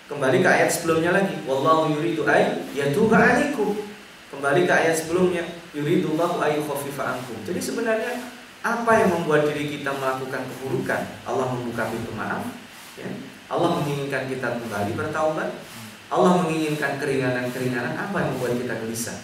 Kembali 0.06 0.46
ke 0.46 0.50
ayat 0.50 0.70
sebelumnya 0.70 1.18
lagi, 1.18 1.42
wallahu 1.50 1.90
yuridu 1.90 2.22
ay 2.30 2.70
yatuba 2.78 3.18
alaikum. 3.18 3.74
Kembali 4.30 4.70
ke 4.70 4.74
ayat 4.74 4.94
sebelumnya, 4.94 5.42
yuridullahu 5.74 6.38
ay 6.38 6.62
khafifa 6.62 7.18
ankum. 7.18 7.42
Jadi 7.42 7.58
sebenarnya 7.58 8.22
apa 8.62 8.92
yang 9.02 9.10
membuat 9.18 9.50
diri 9.50 9.74
kita 9.74 9.90
melakukan 9.90 10.46
keburukan? 10.54 11.02
Allah 11.26 11.50
membuka 11.50 11.90
pintu 11.90 12.14
maaf, 12.14 12.46
ya. 13.02 13.10
Allah 13.50 13.82
menginginkan 13.82 14.30
kita 14.30 14.62
kembali 14.62 14.94
bertaubat. 14.94 15.50
Allah 16.14 16.46
menginginkan 16.46 17.02
keringanan-keringanan 17.02 17.98
apa 17.98 18.16
yang 18.22 18.30
membuat 18.38 18.54
kita 18.62 18.74
gelisah? 18.86 19.18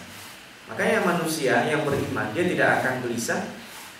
Makanya 0.66 1.06
manusia 1.06 1.54
yang 1.70 1.86
beriman 1.86 2.34
dia 2.34 2.50
tidak 2.50 2.82
akan 2.82 3.06
gelisah 3.06 3.46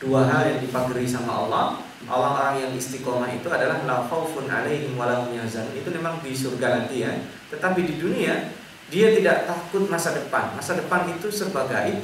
dua 0.03 0.27
hal 0.27 0.51
yang 0.51 0.59
dipagari 0.59 1.07
sama 1.07 1.47
Allah 1.47 1.79
orang-orang 2.09 2.67
yang 2.67 2.73
istiqomah 2.75 3.31
itu 3.31 3.47
adalah 3.53 3.85
la 3.85 4.03
khaufun 4.09 4.49
alaihim 4.51 4.97
wa 4.99 5.07
lahum 5.07 5.31
Itu 5.77 5.89
memang 5.93 6.19
di 6.25 6.35
surga 6.35 6.83
nanti 6.83 7.07
ya. 7.07 7.15
Tetapi 7.53 7.81
di 7.87 7.95
dunia 8.03 8.51
dia 8.91 9.15
tidak 9.15 9.47
takut 9.47 9.87
masa 9.87 10.17
depan. 10.17 10.57
Masa 10.59 10.75
depan 10.75 11.07
itu 11.15 11.31
serba 11.31 11.71
gaib. 11.71 12.03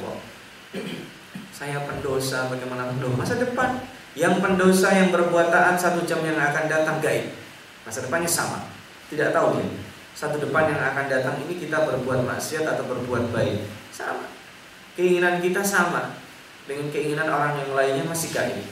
Saya 1.51 1.83
pendosa 1.83 2.47
bagaimana 2.47 2.93
pendosa 2.93 3.15
masa 3.17 3.35
depan 3.41 3.81
yang 4.13 4.39
pendosa 4.39 4.93
yang 4.93 5.09
berbuat 5.09 5.49
taat 5.49 5.75
satu 5.75 6.05
jam 6.05 6.21
yang 6.21 6.37
akan 6.37 6.69
datang 6.69 7.01
gaib. 7.01 7.33
Masa 7.83 8.05
depannya 8.05 8.29
sama. 8.29 8.69
Tidak 9.09 9.33
tahu 9.33 9.57
ya. 9.57 9.65
Satu 10.17 10.41
depan 10.41 10.65
yang 10.65 10.81
akan 10.81 11.05
datang 11.05 11.37
ini 11.45 11.61
kita 11.61 11.85
berbuat 11.85 12.25
maksiat 12.25 12.65
atau 12.65 12.89
berbuat 12.89 13.29
baik. 13.29 13.69
Sama. 13.93 14.33
Keinginan 14.97 15.37
kita 15.37 15.61
sama 15.61 16.17
dengan 16.65 16.89
keinginan 16.89 17.29
orang 17.29 17.61
yang 17.61 17.77
lainnya 17.77 18.01
masih 18.09 18.33
gaib. 18.33 18.65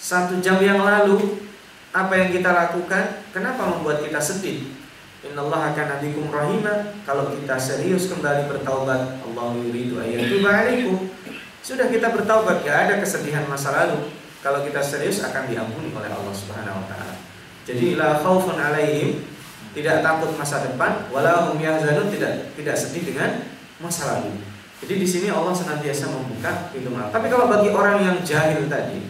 Satu 0.00 0.40
jam 0.40 0.56
yang 0.64 0.80
lalu 0.80 1.44
apa 1.92 2.16
yang 2.16 2.32
kita 2.32 2.56
lakukan 2.56 3.20
kenapa 3.36 3.68
membuat 3.68 4.00
kita 4.00 4.16
sedih? 4.16 4.72
Innallaha 5.20 5.76
kana 5.76 6.00
bikum 6.00 6.32
rahima. 6.32 6.96
Kalau 7.04 7.36
kita 7.36 7.60
serius 7.60 8.08
kembali 8.08 8.48
bertaubat, 8.48 9.20
Allah 9.20 9.46
yuridu 9.60 10.00
ayyatuba 10.00 10.48
alaikum. 10.48 11.04
Sudah 11.60 11.92
kita 11.92 12.16
bertaubat, 12.16 12.64
gak 12.64 12.88
ada 12.88 12.94
kesedihan 12.96 13.44
masa 13.44 13.76
lalu. 13.76 14.08
kalau 14.42 14.66
kita 14.66 14.82
serius 14.82 15.22
akan 15.22 15.46
diampuni 15.46 15.94
oleh 15.94 16.10
Allah 16.10 16.34
Subhanahu 16.34 16.82
wa 16.82 16.86
taala. 16.90 17.14
Jadi 17.62 17.94
la 17.94 18.18
khaufun 18.18 18.58
alaihim 18.58 19.22
tidak 19.72 20.04
takut 20.04 20.36
masa 20.36 20.68
depan, 20.68 21.08
wala 21.08 21.48
hum 21.48 21.56
yahzanun 21.56 22.12
tidak 22.12 22.52
tidak 22.56 22.76
sedih 22.76 23.08
dengan 23.08 23.48
masa 23.80 24.16
lalu. 24.16 24.36
Jadi 24.82 24.94
di 24.98 25.06
sini 25.06 25.28
Allah 25.30 25.54
senantiasa 25.54 26.10
membuka 26.10 26.68
pintu 26.74 26.90
maaf. 26.90 27.14
Tapi 27.14 27.30
kalau 27.30 27.46
bagi 27.46 27.70
orang 27.70 28.02
yang 28.02 28.18
jahil 28.20 28.66
tadi, 28.66 29.00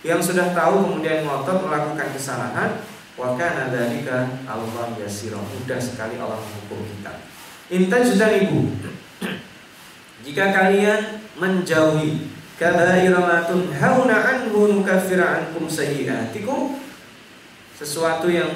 yang 0.00 0.18
sudah 0.18 0.56
tahu 0.56 0.88
kemudian 0.88 1.28
ngotot 1.28 1.60
melakukan 1.60 2.08
kesalahan, 2.16 2.80
wa 3.20 3.36
kana 3.36 3.68
dzalika 3.68 4.40
Allah 4.48 4.96
yasira. 4.96 5.36
Mudah 5.36 5.76
sekali 5.76 6.16
Allah 6.16 6.40
menghukum 6.40 6.88
kita. 6.88 7.20
Intan 7.68 8.02
sudah 8.02 8.32
ibu. 8.32 8.72
Jika 10.24 10.56
kalian 10.56 11.20
menjauhi 11.36 12.32
kabairatun 12.56 13.72
hauna 13.76 14.16
anhu 14.20 14.72
nukaffir 14.72 15.20
ankum 15.20 15.64
sayyi'atikum 15.68 16.76
sesuatu 17.76 18.28
yang 18.28 18.52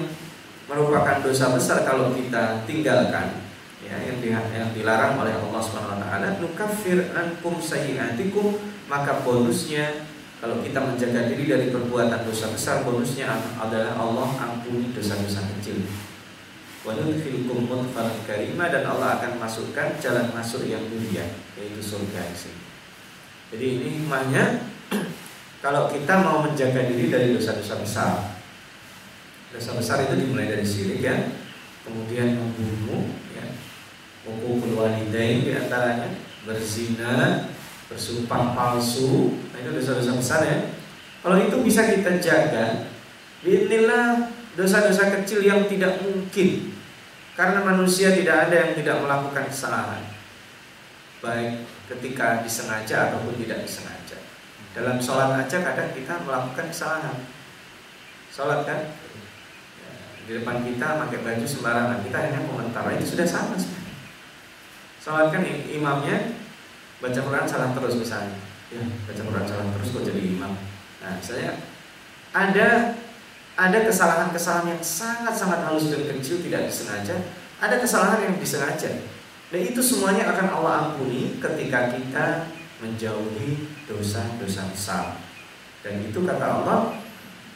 merupakan 0.64 1.20
dosa 1.20 1.52
besar 1.52 1.84
kalau 1.84 2.12
kita 2.16 2.64
tinggalkan 2.64 3.44
ya 3.84 4.00
yang, 4.00 4.18
di, 4.18 4.32
yang 4.32 4.70
dilarang 4.72 5.20
oleh 5.20 5.36
Allah 5.36 5.60
Subhanahu 5.60 5.92
wa 5.92 6.00
taala 6.00 6.40
nukaffir 6.40 7.12
ankum 7.12 7.60
sayyi'atikum 7.60 8.56
maka 8.88 9.20
bonusnya 9.20 10.08
kalau 10.40 10.60
kita 10.60 10.76
menjaga 10.76 11.28
diri 11.28 11.44
dari 11.48 11.66
perbuatan 11.72 12.24
dosa 12.24 12.52
besar 12.52 12.84
bonusnya 12.84 13.28
adalah 13.60 13.96
Allah 13.96 14.28
ampuni 14.40 14.92
dosa-dosa 14.92 15.44
kecil 15.56 15.84
wa 16.84 16.92
nudkhilukum 16.92 17.64
mudkhalan 17.64 18.20
karima 18.28 18.68
dan 18.68 18.84
Allah 18.84 19.16
akan 19.20 19.40
masukkan 19.40 19.96
jalan 20.00 20.28
masuk 20.36 20.68
yang 20.68 20.84
mulia 20.84 21.24
yaitu 21.56 21.80
surga. 21.80 22.28
Jadi 23.48 23.64
ini 23.80 23.86
hikmahnya 24.00 24.68
kalau 25.64 25.88
kita 25.88 26.20
mau 26.20 26.44
menjaga 26.44 26.84
diri 26.84 27.08
dari 27.08 27.32
dosa-dosa 27.32 27.80
besar. 27.80 28.33
Dosa 29.54 29.78
besar 29.78 30.02
itu 30.02 30.18
dimulai 30.18 30.50
dari 30.50 30.66
syirik 30.66 30.98
ya, 30.98 31.30
kemudian 31.86 32.34
membunuh 32.34 33.06
ya, 33.30 33.54
hukukul 34.26 34.74
walidain 34.74 35.46
di 35.46 35.54
antaranya, 35.54 36.10
berzina, 36.42 37.46
bersumpah 37.86 38.50
palsu, 38.50 39.38
nah 39.54 39.62
itu 39.62 39.70
dosa-dosa 39.78 40.12
besar 40.18 40.40
ya. 40.42 40.58
Kalau 41.22 41.38
itu 41.38 41.56
bisa 41.62 41.86
kita 41.86 42.18
jaga, 42.18 42.90
inilah 43.46 44.34
dosa-dosa 44.58 45.22
kecil 45.22 45.46
yang 45.46 45.70
tidak 45.70 46.02
mungkin 46.02 46.74
karena 47.38 47.62
manusia 47.62 48.10
tidak 48.10 48.50
ada 48.50 48.56
yang 48.58 48.72
tidak 48.74 48.98
melakukan 49.02 49.46
kesalahan 49.46 50.14
baik 51.24 51.64
ketika 51.88 52.44
disengaja 52.44 53.08
ataupun 53.08 53.32
tidak 53.40 53.64
disengaja. 53.64 54.20
Dalam 54.76 55.00
sholat 55.00 55.32
aja 55.40 55.58
kadang 55.64 55.90
kita 55.96 56.20
melakukan 56.20 56.68
kesalahan. 56.68 57.24
Sholat 58.28 58.68
kan, 58.68 58.92
di 60.24 60.40
depan 60.40 60.64
kita 60.64 60.96
pakai 61.04 61.18
baju 61.20 61.44
sembarangan, 61.44 61.98
kita 62.00 62.16
hanya 62.16 62.40
komentar 62.48 62.84
itu 62.96 63.12
sudah 63.12 63.26
sama 63.28 63.54
sebenarnya. 63.60 63.94
Sholat 65.04 65.28
kan 65.28 65.42
imamnya 65.44 66.16
baca 67.04 67.20
Quran 67.20 67.44
salah 67.44 67.76
terus 67.76 68.00
misalnya, 68.00 68.40
ya 68.72 68.80
baca 69.04 69.20
Quran 69.20 69.44
salah 69.44 69.66
terus 69.76 69.92
kok 69.92 70.04
jadi 70.08 70.20
imam. 70.24 70.56
Nah, 71.04 71.20
saya 71.20 71.60
ada 72.32 72.96
ada 73.54 73.78
kesalahan-kesalahan 73.84 74.74
yang 74.74 74.82
sangat-sangat 74.82 75.60
halus 75.68 75.92
dan 75.92 76.08
kecil 76.08 76.40
tidak 76.40 76.72
disengaja, 76.72 77.20
ada 77.60 77.76
kesalahan 77.76 78.24
yang 78.24 78.34
disengaja. 78.40 78.90
Dan 79.52 79.60
itu 79.60 79.78
semuanya 79.84 80.32
akan 80.32 80.46
Allah 80.50 80.74
ampuni 80.88 81.38
ketika 81.38 81.92
kita 81.92 82.48
menjauhi 82.80 83.70
dosa-dosa 83.86 84.66
besar. 84.72 85.04
Dan 85.84 86.00
itu 86.00 86.24
kata 86.24 86.42
Allah 86.42 87.03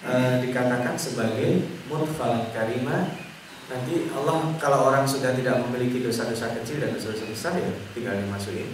e, 0.05 0.13
dikatakan 0.47 0.95
sebagai 0.99 1.67
mutfalan 1.89 2.51
karimah. 2.55 3.11
Nanti 3.69 4.09
Allah 4.17 4.57
kalau 4.57 4.89
orang 4.89 5.05
sudah 5.05 5.37
tidak 5.37 5.61
memiliki 5.69 6.01
dosa-dosa 6.01 6.57
kecil 6.57 6.81
dan 6.81 6.97
dosa-dosa 6.97 7.25
besar 7.29 7.53
ya 7.61 7.69
tinggal 7.93 8.17
dimasukin 8.17 8.69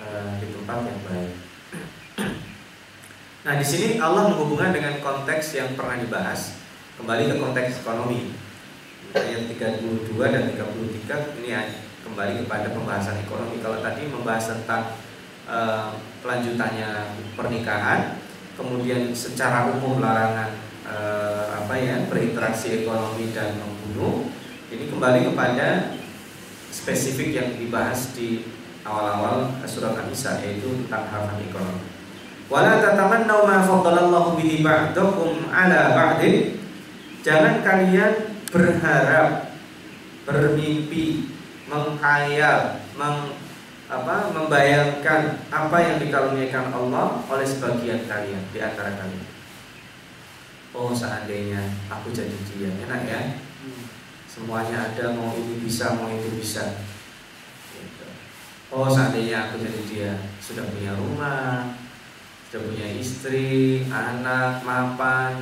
e, 0.00 0.06
di 0.42 0.46
tempat 0.52 0.78
yang 0.86 1.00
baik. 1.06 1.32
Nah 3.46 3.54
di 3.54 3.66
sini 3.66 4.02
Allah 4.02 4.26
menghubungkan 4.26 4.74
dengan 4.74 4.98
konteks 4.98 5.54
yang 5.54 5.78
pernah 5.78 6.02
dibahas 6.02 6.58
kembali 6.98 7.30
ke 7.30 7.34
konteks 7.38 7.86
ekonomi 7.86 8.34
ayat 9.14 9.46
32 9.48 10.18
dan 10.18 10.42
33 10.50 11.38
ini 11.40 11.50
kembali 12.02 12.32
kepada 12.46 12.70
pembahasan 12.74 13.22
ekonomi. 13.22 13.62
Kalau 13.62 13.78
tadi 13.82 14.06
membahas 14.06 14.44
tentang 14.50 14.82
uh, 15.46 15.94
kelanjutannya 16.22 16.90
pernikahan, 17.38 18.18
kemudian 18.56 19.12
secara 19.12 19.70
umum 19.70 20.00
larangan 20.00 20.56
uh, 20.88 21.62
apa 21.62 21.74
ya 21.76 22.08
berinteraksi 22.08 22.82
ekonomi 22.82 23.30
dan 23.36 23.60
membunuh. 23.60 24.32
Ini 24.72 24.90
kembali 24.90 25.30
kepada 25.30 25.94
spesifik 26.72 27.28
yang 27.36 27.50
dibahas 27.54 28.16
di 28.16 28.42
awal-awal 28.82 29.54
surat 29.68 29.94
An-Nisa 29.94 30.42
yaitu 30.42 30.84
tentang 30.84 31.06
hal-hal 31.12 31.38
ekonomi. 31.38 31.86
Wala 32.46 32.78
tatamannaw 32.78 33.42
ma 33.46 33.58
faddalallahu 33.62 34.38
bihi 34.38 34.62
ba'dakum 34.62 35.50
ala 35.50 35.94
ba'din. 35.94 36.58
Jangan 37.26 37.62
kalian 37.66 38.38
berharap 38.54 39.50
bermimpi 40.22 41.26
menghayal, 41.66 42.86
meng, 42.94 43.34
apa, 43.86 44.34
membayangkan 44.34 45.46
apa 45.46 45.76
yang 45.78 45.96
dikaruniakan 46.02 46.74
Allah 46.74 47.22
oleh 47.30 47.46
sebagian 47.46 48.10
kalian 48.10 48.42
di 48.50 48.58
antara 48.58 48.98
kalian. 48.98 49.26
Oh 50.74 50.90
seandainya 50.92 51.62
aku 51.88 52.10
jadi 52.10 52.36
dia, 52.50 52.70
enak 52.84 53.02
ya. 53.06 53.20
Semuanya 54.28 54.92
ada, 54.92 55.16
mau 55.16 55.32
ini 55.32 55.64
bisa, 55.64 55.96
mau 55.96 56.12
itu 56.12 56.28
bisa. 56.36 56.84
Gitu. 57.72 58.06
Oh 58.74 58.90
seandainya 58.90 59.48
aku 59.48 59.62
jadi 59.62 59.80
dia, 59.88 60.12
sudah 60.42 60.66
punya 60.68 60.92
rumah, 60.92 61.72
sudah 62.50 62.60
punya 62.68 62.86
istri, 62.92 63.86
anak, 63.88 64.60
mapan. 64.66 65.40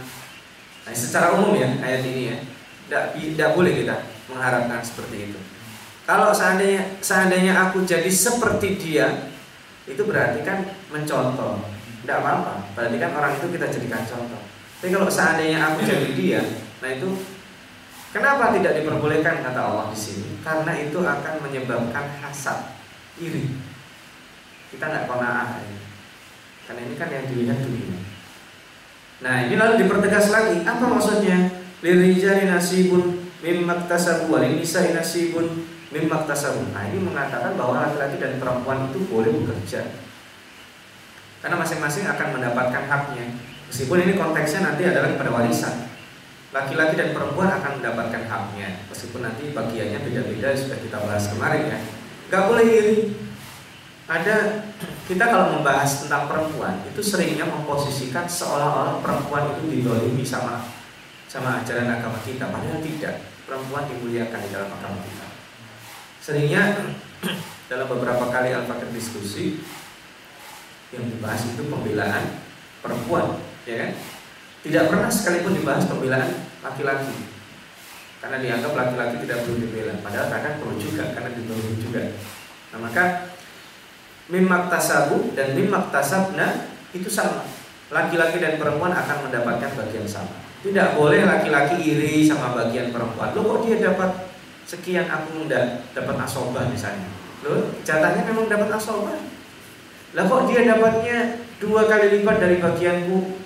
Nah, 0.85 0.92
secara 0.92 1.35
umum 1.35 1.57
ya 1.57 1.80
ayat 1.80 2.04
ini 2.07 2.22
ya, 2.30 2.38
tidak 2.87 3.04
tidak 3.16 3.50
boleh 3.57 3.72
kita 3.72 3.96
mengharapkan 4.28 4.85
seperti 4.85 5.33
itu. 5.33 5.40
Kalau 6.04 6.36
seandainya 6.36 7.00
seandainya 7.00 7.52
aku 7.56 7.88
jadi 7.88 8.08
seperti 8.12 8.76
dia, 8.76 9.32
itu 9.88 10.04
berarti 10.04 10.44
kan 10.44 10.64
mencontoh. 10.92 11.64
Tidak 12.04 12.20
apa-apa. 12.20 12.76
Berarti 12.76 12.96
kan 13.00 13.10
orang 13.16 13.32
itu 13.40 13.48
kita 13.48 13.72
jadikan 13.72 14.04
contoh. 14.04 14.42
Tapi 14.80 14.92
kalau 14.92 15.08
seandainya 15.08 15.64
aku 15.64 15.80
jadi 15.80 16.08
dia, 16.12 16.40
nah 16.84 16.92
itu 16.92 17.08
kenapa 18.12 18.52
tidak 18.52 18.76
diperbolehkan 18.76 19.40
kata 19.40 19.60
Allah 19.64 19.88
di 19.88 19.96
sini? 19.96 20.44
Karena 20.44 20.76
itu 20.76 21.00
akan 21.00 21.34
menyebabkan 21.40 22.20
hasad, 22.20 22.76
iri. 23.16 23.56
Kita 24.68 24.84
nggak 24.84 25.08
kona'ah 25.08 25.64
ini. 25.64 25.80
Karena 26.68 26.80
ini 26.84 26.94
kan 27.00 27.08
yang 27.08 27.24
dilihat 27.32 27.58
dunia. 27.64 27.96
Nah 29.24 29.48
ini 29.48 29.56
lalu 29.56 29.80
dipertegas 29.80 30.28
lagi. 30.28 30.60
Apa 30.68 30.84
maksudnya? 30.84 31.64
Lirijali 31.80 32.44
nasibun 32.44 33.24
mimmat 33.40 33.88
tasabu 33.88 34.32
walinisai 34.32 34.92
nasibun 34.92 35.64
Mimak 35.94 36.26
tasawuf. 36.26 36.74
Nah 36.74 36.90
ini 36.90 36.98
mengatakan 36.98 37.54
bahwa 37.54 37.87
laki-laki 37.87 38.18
dan 38.18 38.42
perempuan 38.42 38.90
itu 38.90 39.07
boleh 39.07 39.30
bekerja 39.30 40.04
karena 41.44 41.61
masing-masing 41.61 42.09
akan 42.09 42.40
mendapatkan 42.40 42.88
haknya. 42.88 43.37
Meskipun 43.68 44.00
ini 44.00 44.16
konteksnya 44.16 44.64
nanti 44.64 44.88
adalah 44.88 45.12
pada 45.12 45.28
warisan. 45.28 45.92
Laki-laki 46.57 46.96
dan 46.96 47.12
perempuan 47.12 47.52
akan 47.52 47.85
mendapatkan 47.85 48.24
haknya, 48.24 48.88
meskipun 48.88 49.20
nanti 49.20 49.52
bagiannya 49.52 50.00
beda-beda 50.09 50.57
sudah 50.57 50.80
kita 50.80 51.04
bahas 51.04 51.28
kemarin 51.28 51.68
ya. 51.68 51.78
Gak 52.33 52.48
boleh 52.48 52.64
iri. 52.64 52.96
Ada 54.09 54.64
kita 55.12 55.24
kalau 55.28 55.61
membahas 55.61 56.09
tentang 56.09 56.33
perempuan 56.33 56.80
itu 56.88 57.04
seringnya 57.04 57.44
memposisikan 57.44 58.24
seolah-olah 58.24 59.04
perempuan 59.04 59.52
itu 59.52 59.68
didolimi 59.68 60.24
sama 60.24 60.64
sama 61.28 61.61
ajaran 61.61 61.92
agama 61.92 62.24
kita, 62.24 62.48
padahal 62.48 62.80
tidak. 62.80 63.20
Perempuan 63.44 63.85
dimuliakan 63.85 64.40
di 64.40 64.48
dalam 64.48 64.72
agama 64.72 64.96
kita. 65.04 65.23
Seringnya 66.24 66.72
dalam 67.70 67.84
beberapa 67.84 68.32
kali 68.32 68.56
Al-Fakir 68.56 68.88
diskusi 68.96 69.60
yang 70.88 71.04
dibahas 71.04 71.52
itu 71.52 71.68
pembelaan 71.68 72.40
perempuan, 72.80 73.37
ya 73.68 73.76
kan? 73.84 73.90
Tidak 74.64 74.88
pernah 74.88 75.12
sekalipun 75.12 75.52
dibahas 75.52 75.84
pembelaan 75.84 76.48
laki-laki. 76.64 77.28
Karena 78.24 78.40
dianggap 78.40 78.72
laki-laki 78.72 79.20
tidak 79.20 79.44
perlu 79.44 79.68
dibela, 79.68 80.00
padahal 80.00 80.32
kadang 80.32 80.64
perlu 80.64 80.80
juga 80.80 81.12
karena 81.12 81.28
dibeli 81.37 81.76
juga. 81.76 82.16
Nah, 82.72 82.78
maka 82.80 83.04
mimak 84.32 84.72
tasabu 84.72 85.28
dan 85.37 85.52
mimak 85.52 85.92
tasabna 85.92 86.72
itu 86.96 87.12
sama. 87.12 87.44
Laki-laki 87.92 88.40
dan 88.40 88.56
perempuan 88.56 88.96
akan 88.96 89.28
mendapatkan 89.28 89.76
bagian 89.76 90.08
sama. 90.08 90.40
Tidak 90.64 90.96
boleh 90.96 91.28
laki-laki 91.28 91.84
iri 91.84 92.24
sama 92.24 92.56
bagian 92.56 92.88
perempuan. 92.88 93.37
Lo 93.37 93.44
kok 93.44 93.68
dia 93.68 93.76
dapat 93.92 94.33
sekian 94.64 95.07
aku 95.09 95.44
enggak 95.44 95.85
dapat 95.92 96.16
asobah 96.24 96.64
misalnya. 96.68 97.09
Loh 97.44 97.72
jatahnya 97.85 98.24
memang 98.24 98.48
dapat 98.48 98.68
asobah. 98.72 99.20
Lah 100.14 100.24
kok 100.31 100.46
dia 100.48 100.64
dapatnya 100.64 101.42
dua 101.61 101.85
kali 101.90 102.20
lipat 102.20 102.37
dari 102.40 102.57
bagianku? 102.59 103.44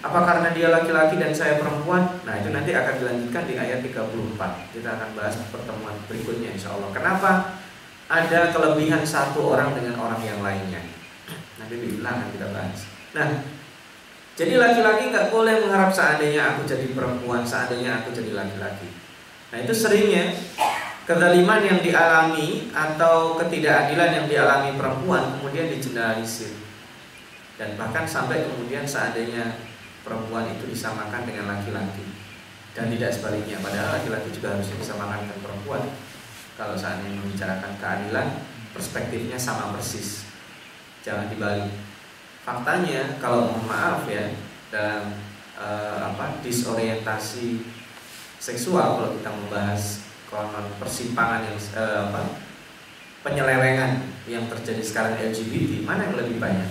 Apa 0.00 0.24
karena 0.24 0.48
dia 0.56 0.72
laki-laki 0.72 1.20
dan 1.20 1.34
saya 1.36 1.60
perempuan? 1.60 2.22
Nah 2.24 2.34
itu 2.40 2.48
nanti 2.48 2.72
akan 2.72 2.94
dilanjutkan 3.04 3.44
di 3.44 3.54
ayat 3.60 3.84
34 3.84 4.72
Kita 4.72 4.88
akan 4.96 5.08
bahas 5.12 5.36
pertemuan 5.52 5.92
berikutnya 6.08 6.56
insya 6.56 6.72
Allah. 6.72 6.88
Kenapa 6.96 7.60
ada 8.08 8.40
kelebihan 8.48 9.04
satu 9.04 9.52
orang 9.52 9.76
dengan 9.76 10.00
orang 10.00 10.24
yang 10.24 10.40
lainnya? 10.40 10.80
Nanti 11.60 11.74
di 11.76 12.00
belakang 12.00 12.32
kita 12.32 12.48
bahas. 12.48 12.88
Nah 13.12 13.28
jadi 14.38 14.54
laki-laki 14.54 15.10
nggak 15.10 15.34
boleh 15.34 15.66
mengharap 15.66 15.90
seandainya 15.90 16.54
aku 16.54 16.62
jadi 16.62 16.94
perempuan, 16.94 17.42
seandainya 17.42 18.00
aku 18.00 18.14
jadi 18.14 18.38
laki-laki. 18.38 18.88
Nah 19.48 19.58
itu 19.64 19.72
seringnya 19.72 20.36
kezaliman 21.08 21.64
yang 21.64 21.80
dialami 21.80 22.68
atau 22.68 23.40
ketidakadilan 23.40 24.10
yang 24.12 24.26
dialami 24.28 24.76
perempuan 24.76 25.40
kemudian 25.40 25.72
digeneralisir. 25.72 26.52
Dan 27.56 27.74
bahkan 27.80 28.04
sampai 28.04 28.44
kemudian 28.44 28.84
seandainya 28.84 29.56
perempuan 30.04 30.52
itu 30.52 30.68
disamakan 30.68 31.24
dengan 31.24 31.56
laki-laki. 31.56 32.04
Dan 32.76 32.92
tidak 32.92 33.10
sebaliknya 33.10 33.58
padahal 33.58 33.98
laki-laki 33.98 34.30
juga 34.30 34.54
harus 34.54 34.68
disamakan 34.68 35.26
dengan 35.26 35.40
perempuan. 35.40 35.82
Kalau 36.54 36.76
seandainya 36.76 37.18
membicarakan 37.18 37.72
keadilan 37.80 38.28
perspektifnya 38.76 39.40
sama 39.40 39.72
persis. 39.72 40.28
Jangan 41.02 41.32
dibalik. 41.32 41.72
Faktanya 42.44 43.16
kalau 43.18 43.48
mohon 43.48 43.64
maaf 43.64 44.04
ya 44.06 44.28
dalam 44.68 45.16
uh, 45.56 46.12
apa 46.12 46.38
disorientasi 46.44 47.77
seksual 48.38 49.02
kalau 49.02 49.10
kita 49.18 49.30
membahas 49.34 50.06
konon 50.30 50.66
persimpangan 50.78 51.42
yang 51.42 51.58
uh, 51.74 52.00
apa 52.10 52.22
penyelewengan 53.26 54.06
yang 54.30 54.46
terjadi 54.46 54.82
sekarang 54.82 55.18
di 55.18 55.34
LGBT 55.34 55.72
mana 55.82 56.06
yang 56.06 56.16
lebih 56.16 56.38
banyak? 56.38 56.70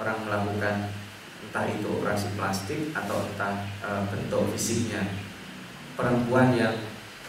Orang 0.00 0.24
melakukan 0.24 0.88
entah 1.40 1.66
itu 1.66 1.86
operasi 1.90 2.32
plastik 2.38 2.94
atau 2.94 3.26
entah 3.26 3.66
uh, 3.82 4.06
bentuk 4.08 4.48
fisiknya. 4.54 5.02
Perempuan 5.98 6.56
yang 6.56 6.72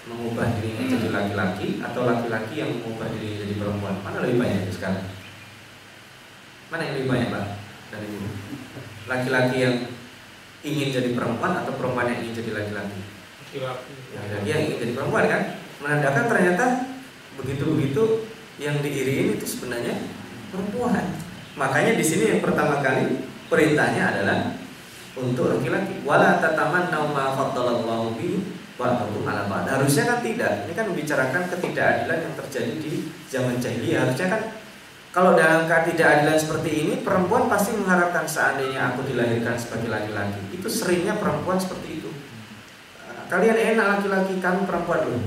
mengubah 0.08 0.48
dirinya 0.58 0.86
jadi 0.88 1.08
laki-laki 1.12 1.68
atau 1.84 2.08
laki-laki 2.08 2.62
yang 2.62 2.72
mengubah 2.80 3.10
dirinya 3.12 3.38
jadi 3.44 3.56
perempuan? 3.58 3.96
Mana 4.06 4.18
lebih 4.24 4.38
banyak 4.40 4.72
sekarang? 4.72 5.04
Mana 6.72 6.88
yang 6.88 6.96
lebih 7.02 7.10
banyak 7.12 7.30
Pak? 7.36 7.46
Dari 7.92 8.08
ibu 8.08 8.30
Laki-laki 9.12 9.58
yang 9.60 9.76
ingin 10.64 10.90
jadi 10.94 11.10
perempuan 11.12 11.66
atau 11.66 11.76
perempuan 11.76 12.08
yang 12.08 12.24
ingin 12.24 12.38
jadi 12.40 12.52
laki-laki? 12.56 13.21
Yang 14.48 14.60
ingin 14.64 14.78
jadi 14.80 14.94
perempuan 14.96 15.26
kan? 15.28 15.42
Menandakan 15.82 16.26
ternyata 16.32 16.66
begitu-begitu 17.36 18.04
yang 18.62 18.80
diiriin 18.80 19.36
itu 19.36 19.46
sebenarnya 19.48 19.98
perempuan. 20.54 21.20
Makanya 21.60 22.00
di 22.00 22.06
sini 22.06 22.38
yang 22.38 22.42
pertama 22.46 22.80
kali 22.80 23.28
perintahnya 23.52 24.16
adalah 24.16 24.56
untuk 25.20 25.52
laki-laki. 25.52 26.00
Wala 26.08 26.40
tataman 26.40 26.88
nauma 26.88 27.36
faddalallahu 27.36 28.16
bi 28.16 28.40
ba'dhum 28.80 29.28
ala. 29.28 29.68
Harusnya 29.68 30.08
kan 30.08 30.20
tidak. 30.24 30.66
Ini 30.68 30.72
kan 30.72 30.86
membicarakan 30.88 31.44
ketidakadilan 31.52 32.20
yang 32.24 32.34
terjadi 32.40 32.74
di 32.80 33.12
zaman 33.28 33.60
jahiliyah. 33.60 34.08
Harusnya 34.08 34.28
kan 34.32 34.42
kalau 35.12 35.36
dalam 35.36 35.68
ketidakadilan 35.68 36.40
seperti 36.40 36.72
ini, 36.88 36.94
perempuan 37.04 37.52
pasti 37.52 37.76
mengharapkan 37.76 38.24
seandainya 38.24 38.96
aku 38.96 39.04
dilahirkan 39.04 39.60
sebagai 39.60 39.92
laki-laki. 39.92 40.40
Itu 40.56 40.72
seringnya 40.72 41.20
perempuan 41.20 41.60
seperti. 41.60 41.91
Kalian 43.32 43.56
enak 43.56 43.86
laki-laki, 43.88 44.44
kamu 44.44 44.68
perempuan 44.68 45.08
loh. 45.08 45.24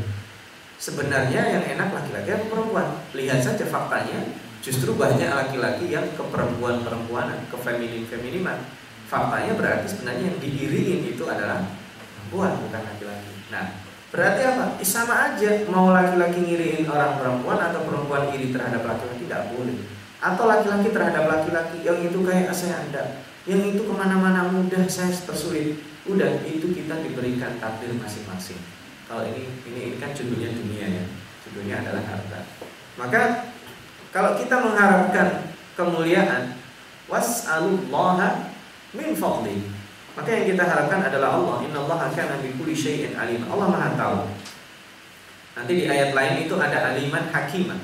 Sebenarnya 0.76 1.40
yang 1.56 1.64
enak 1.64 1.88
laki-laki 1.88 2.36
atau 2.36 2.52
perempuan. 2.52 3.00
Lihat 3.16 3.40
saja 3.40 3.64
faktanya, 3.64 4.28
justru 4.60 4.92
banyak 4.92 5.32
laki-laki 5.32 5.88
yang 5.88 6.04
ke 6.12 6.20
perempuan-perempuanan, 6.20 7.48
ke 7.48 7.56
feminin-feminiman. 7.56 8.60
Faktanya 9.08 9.56
berarti 9.56 9.88
sebenarnya 9.88 10.36
yang 10.36 10.36
diiriin 10.36 11.16
itu 11.16 11.24
adalah 11.24 11.64
perempuan, 12.28 12.60
bukan 12.60 12.82
laki-laki. 12.84 13.32
Nah, 13.48 13.64
Berarti 14.14 14.46
apa? 14.46 14.78
Eh, 14.78 14.86
sama 14.86 15.34
aja 15.34 15.66
mau 15.66 15.90
laki-laki 15.90 16.38
ngiriin 16.38 16.86
orang 16.86 17.18
perempuan 17.18 17.58
atau 17.58 17.82
perempuan 17.82 18.30
iri 18.30 18.54
terhadap 18.54 18.86
laki-laki 18.86 19.26
tidak 19.26 19.50
boleh. 19.50 19.74
Atau 20.22 20.46
laki-laki 20.46 20.94
terhadap 20.94 21.26
laki-laki 21.26 21.82
yang 21.82 21.98
itu 21.98 22.22
kayak 22.22 22.54
saya 22.54 22.78
anda, 22.78 23.26
yang 23.42 23.58
itu 23.66 23.82
ke 23.82 23.90
mana-mana 23.90 24.46
mudah 24.54 24.86
saya 24.86 25.10
tersulit. 25.10 25.82
Udah 26.04 26.44
itu 26.44 26.66
kita 26.72 27.00
diberikan 27.00 27.56
takdir 27.56 27.92
masing-masing. 27.96 28.60
Kalau 29.08 29.24
ini, 29.24 29.48
ini 29.68 29.80
ini 29.92 29.96
kan 30.00 30.12
judulnya 30.12 30.52
dunia 30.52 30.86
ya, 30.88 31.04
judulnya 31.48 31.74
adalah 31.84 32.04
harta. 32.04 32.40
Maka 32.96 33.22
kalau 34.12 34.36
kita 34.36 34.56
mengharapkan 34.60 35.52
kemuliaan, 35.76 36.56
was'alullaha 37.08 38.52
min 38.96 39.12
fadli 39.16 39.74
maka 40.14 40.30
yang 40.30 40.46
kita 40.54 40.62
harapkan 40.62 41.02
adalah 41.02 41.34
Allah. 41.34 41.56
Inna 41.66 41.82
Allah 41.82 42.06
akan 42.06 42.38
bi 42.38 42.54
kulli 42.54 42.74
syai'in 42.74 43.18
alim. 43.18 43.42
Allah 43.50 43.66
Maha 43.66 43.98
tahu. 43.98 44.30
Nanti 45.58 45.72
di 45.74 45.84
ayat 45.90 46.14
lain 46.14 46.46
itu 46.46 46.54
ada 46.54 46.94
aliman 46.94 47.30
hakiman 47.34 47.78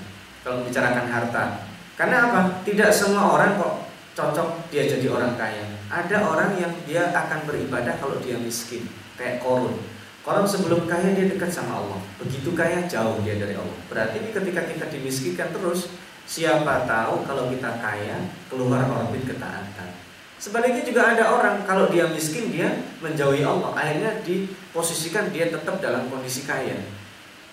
kalau 0.47 0.63
membicarakan 0.63 1.07
harta. 1.11 1.67
Karena 1.99 2.31
apa? 2.31 2.41
Tidak 2.63 2.91
semua 2.95 3.35
orang 3.35 3.59
kok 3.59 3.91
cocok 4.15 4.71
dia 4.71 4.87
jadi 4.87 5.11
orang 5.11 5.35
kaya. 5.35 5.67
Ada 5.91 6.23
orang 6.23 6.55
yang 6.55 6.71
dia 6.87 7.11
akan 7.11 7.51
beribadah 7.51 7.99
kalau 7.99 8.23
dia 8.23 8.39
miskin, 8.39 8.87
kayak 9.19 9.43
korun. 9.43 9.75
Korun 10.23 10.47
sebelum 10.47 10.87
kaya 10.87 11.19
dia 11.19 11.27
dekat 11.27 11.51
sama 11.51 11.83
Allah. 11.83 11.99
Begitu 12.23 12.55
kaya 12.55 12.87
jauh 12.87 13.19
dia 13.27 13.35
dari 13.35 13.59
Allah. 13.59 13.79
Berarti 13.91 14.23
ketika 14.31 14.63
kita 14.71 14.87
dimiskinkan 14.87 15.51
terus, 15.51 15.91
siapa 16.31 16.87
tahu 16.87 17.27
kalau 17.27 17.51
kita 17.51 17.83
kaya 17.83 18.23
keluar 18.47 18.87
orbit 18.87 19.27
ketaatan. 19.27 19.91
Sebaliknya 20.39 20.87
juga 20.87 21.11
ada 21.11 21.37
orang 21.37 21.67
kalau 21.67 21.91
dia 21.91 22.07
miskin 22.07 22.55
dia 22.55 22.71
menjauhi 23.03 23.43
Allah, 23.43 23.75
akhirnya 23.75 24.23
diposisikan 24.23 25.35
dia 25.35 25.51
tetap 25.51 25.83
dalam 25.83 26.07
kondisi 26.07 26.47
kaya. 26.47 26.81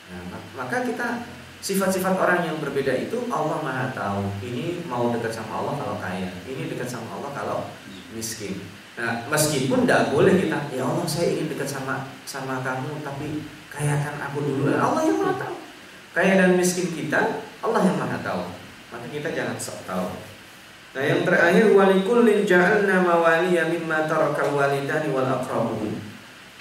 Nah, 0.08 0.40
maka 0.56 0.86
kita 0.86 1.26
sifat-sifat 1.60 2.16
orang 2.16 2.46
yang 2.46 2.62
berbeda 2.62 2.94
itu 2.96 3.28
Allah 3.34 3.60
Maha 3.66 3.92
tahu. 3.92 4.24
Ini 4.46 4.88
mau 4.88 5.10
dekat 5.12 5.34
sama 5.34 5.60
Allah 5.60 5.74
kalau 5.76 5.96
kaya, 6.00 6.30
ini 6.46 6.70
dekat 6.70 6.88
sama 6.88 7.18
Allah 7.20 7.32
kalau 7.34 7.60
miskin. 8.14 8.62
Nah, 8.98 9.30
meskipun 9.30 9.86
tidak 9.86 10.10
boleh 10.10 10.34
kita, 10.42 10.74
ya 10.74 10.82
Allah 10.82 11.06
saya 11.06 11.38
ingin 11.38 11.54
dekat 11.54 11.70
sama 11.70 12.10
sama 12.26 12.66
kamu, 12.66 13.06
tapi 13.06 13.46
kayakan 13.70 14.18
aku 14.18 14.42
dulu. 14.42 14.74
Allah 14.74 15.06
yang 15.06 15.22
Maha 15.22 15.38
tahu. 15.38 15.56
Kaya 16.18 16.34
dan 16.42 16.58
miskin 16.58 16.90
kita, 16.92 17.46
Allah 17.62 17.82
yang 17.86 17.98
Maha 18.02 18.18
tahu. 18.26 18.50
Maka 18.90 19.06
kita 19.14 19.30
jangan 19.38 19.58
sok 19.62 19.86
tahu. 19.86 20.10
Nah 20.98 21.04
yang 21.06 21.22
terakhir 21.22 21.78
walikullin 21.78 22.42
ja'alna 22.42 23.06
mawaliya 23.06 23.70
mimma 23.70 24.10
tarakal 24.10 24.58
walidani 24.58 25.14
wal 25.14 25.30
aqrabun 25.30 25.94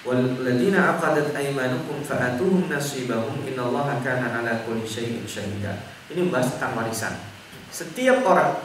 Waladina 0.07 0.95
aqadat 0.95 1.35
aymanukum 1.35 1.99
fa'atuhum 1.99 2.71
nasibahum 2.71 3.43
innallaha 3.43 3.99
kana 4.07 4.39
ala 4.39 4.63
kulli 4.63 4.87
syai'in 4.87 5.27
syahida. 5.27 5.83
Ini 6.07 6.23
membahas 6.23 6.55
tentang 6.55 6.79
warisan. 6.79 7.15
Setiap 7.75 8.23
orang 8.23 8.63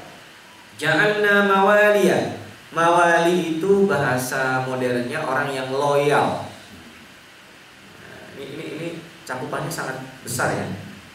ja'alna 0.78 1.50
mawaliya. 1.50 2.41
Mawali 2.72 3.60
itu 3.60 3.84
bahasa 3.84 4.64
modernnya 4.64 5.20
orang 5.20 5.52
yang 5.52 5.68
loyal. 5.76 6.48
Nah, 8.00 8.24
ini, 8.40 8.46
ini, 8.56 8.66
ini 8.80 8.88
cakupannya 9.28 9.68
sangat 9.68 10.00
besar 10.24 10.56
ya. 10.56 10.64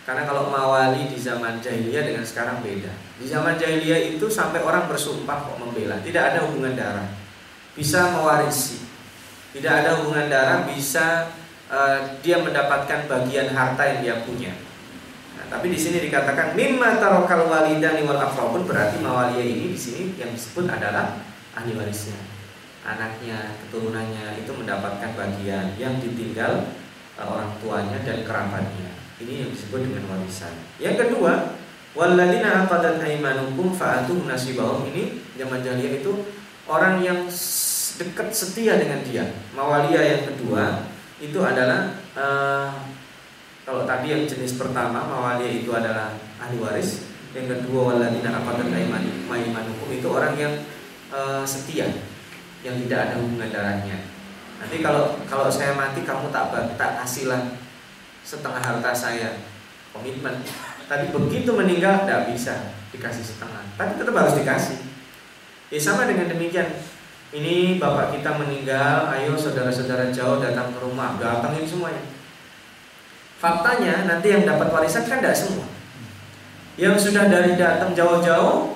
Karena 0.05 0.23
kalau 0.23 0.53
mawali 0.53 1.11
di 1.11 1.19
zaman 1.19 1.59
jahiliyah 1.59 2.07
dengan 2.07 2.23
sekarang 2.23 2.61
beda. 2.61 2.93
Di 3.19 3.27
zaman 3.27 3.57
jahiliyah 3.57 4.15
itu 4.15 4.29
sampai 4.29 4.63
orang 4.63 4.87
bersumpah 4.87 5.49
kok 5.49 5.59
membela, 5.59 5.99
tidak 6.05 6.31
ada 6.31 6.47
hubungan 6.47 6.79
darah. 6.79 7.09
Bisa 7.75 8.15
mewarisi. 8.15 8.87
Tidak 9.51 9.73
ada 9.73 9.99
hubungan 9.99 10.29
darah, 10.29 10.69
bisa 10.69 11.33
uh, 11.73 12.21
dia 12.21 12.39
mendapatkan 12.39 13.09
bagian 13.11 13.51
harta 13.51 13.83
yang 13.83 13.99
dia 14.05 14.17
punya. 14.23 14.53
Nah, 15.41 15.45
tapi 15.51 15.73
di 15.73 15.79
sini 15.81 16.05
dikatakan 16.05 16.53
mimma 16.53 17.01
tarokal 17.01 17.49
walidani 17.51 18.05
wal 18.05 18.21
aqrabun 18.21 18.69
berarti 18.69 19.01
mawaliya 19.01 19.43
ini 19.43 19.73
di 19.75 19.81
sini 19.81 20.03
yang 20.21 20.31
disebut 20.31 20.71
adalah 20.71 21.19
ahli 21.57 21.73
warisnya. 21.73 22.21
Anaknya, 22.87 23.59
keturunannya 23.67 24.47
itu 24.47 24.53
mendapatkan 24.55 25.11
bagian 25.19 25.75
yang 25.75 25.99
ditinggal 25.99 26.71
uh, 27.19 27.27
orang 27.27 27.51
tuanya 27.59 27.99
dan 28.07 28.23
kerabatnya. 28.23 28.95
Ini 29.17 29.43
yang 29.43 29.51
disebut 29.51 29.91
dengan 29.91 30.05
warisan. 30.13 30.55
Yang 30.79 31.09
kedua, 31.09 31.57
waladina 31.97 32.69
aqadat 32.69 33.01
aimanukum 33.01 33.73
fa'atuhum 33.73 34.29
nasibahum 34.29 34.85
ini 34.93 35.25
zaman 35.35 35.65
jahiliyah 35.65 36.05
itu 36.05 36.13
orang 36.69 37.01
yang 37.01 37.25
dekat 37.97 38.29
setia 38.31 38.77
dengan 38.77 39.01
dia. 39.03 39.25
Mawalia 39.57 40.05
yang 40.05 40.23
kedua 40.29 40.85
itu 41.17 41.41
adalah 41.41 41.97
uh, 42.13 42.71
kalau 43.65 43.83
tadi 43.89 44.13
yang 44.15 44.23
jenis 44.29 44.61
pertama 44.61 45.03
mawalia 45.09 45.49
itu 45.49 45.73
adalah 45.73 46.15
ahli 46.39 46.61
waris. 46.61 47.09
Yang 47.33 47.59
kedua 47.59 47.97
waladina 47.97 48.31
aqadat 48.31 48.69
aimanukum 48.71 49.89
itu 49.91 50.07
orang 50.07 50.39
yang 50.39 50.55
uh, 51.17 51.41
setia 51.49 51.89
yang 52.61 52.77
tidak 52.85 53.09
ada 53.09 53.15
hubungan 53.17 53.49
darahnya. 53.49 54.05
Nanti 54.61 54.85
kalau 54.85 55.17
kalau 55.25 55.49
saya 55.49 55.73
mati 55.73 56.05
kamu 56.05 56.29
tak 56.29 56.53
tak 56.77 57.01
kasihlah 57.01 57.57
setengah 58.21 58.61
harta 58.61 58.93
saya 58.93 59.41
komitmen 59.97 60.45
tapi 60.87 61.09
begitu 61.09 61.57
meninggal 61.57 62.05
tidak 62.05 62.29
bisa 62.29 62.75
dikasih 62.91 63.23
setengah 63.23 63.63
tapi 63.79 63.95
tetap 63.95 64.15
harus 64.19 64.35
dikasih 64.35 64.79
ya 65.71 65.79
sama 65.79 66.11
dengan 66.11 66.31
demikian 66.31 66.69
ini 67.35 67.83
bapak 67.83 68.15
kita 68.15 68.39
meninggal, 68.39 69.11
ayo 69.11 69.35
saudara-saudara 69.35 70.15
jauh 70.15 70.39
datang 70.39 70.71
ke 70.71 70.79
rumah, 70.79 71.19
datangin 71.19 71.67
semuanya. 71.67 72.07
Faktanya 73.43 74.07
nanti 74.07 74.31
yang 74.31 74.47
dapat 74.47 74.71
warisan 74.71 75.11
kan 75.11 75.19
tidak 75.19 75.35
semua. 75.35 75.67
Yang 76.79 77.11
sudah 77.11 77.27
dari 77.27 77.59
datang 77.59 77.99
jauh-jauh, 77.99 78.76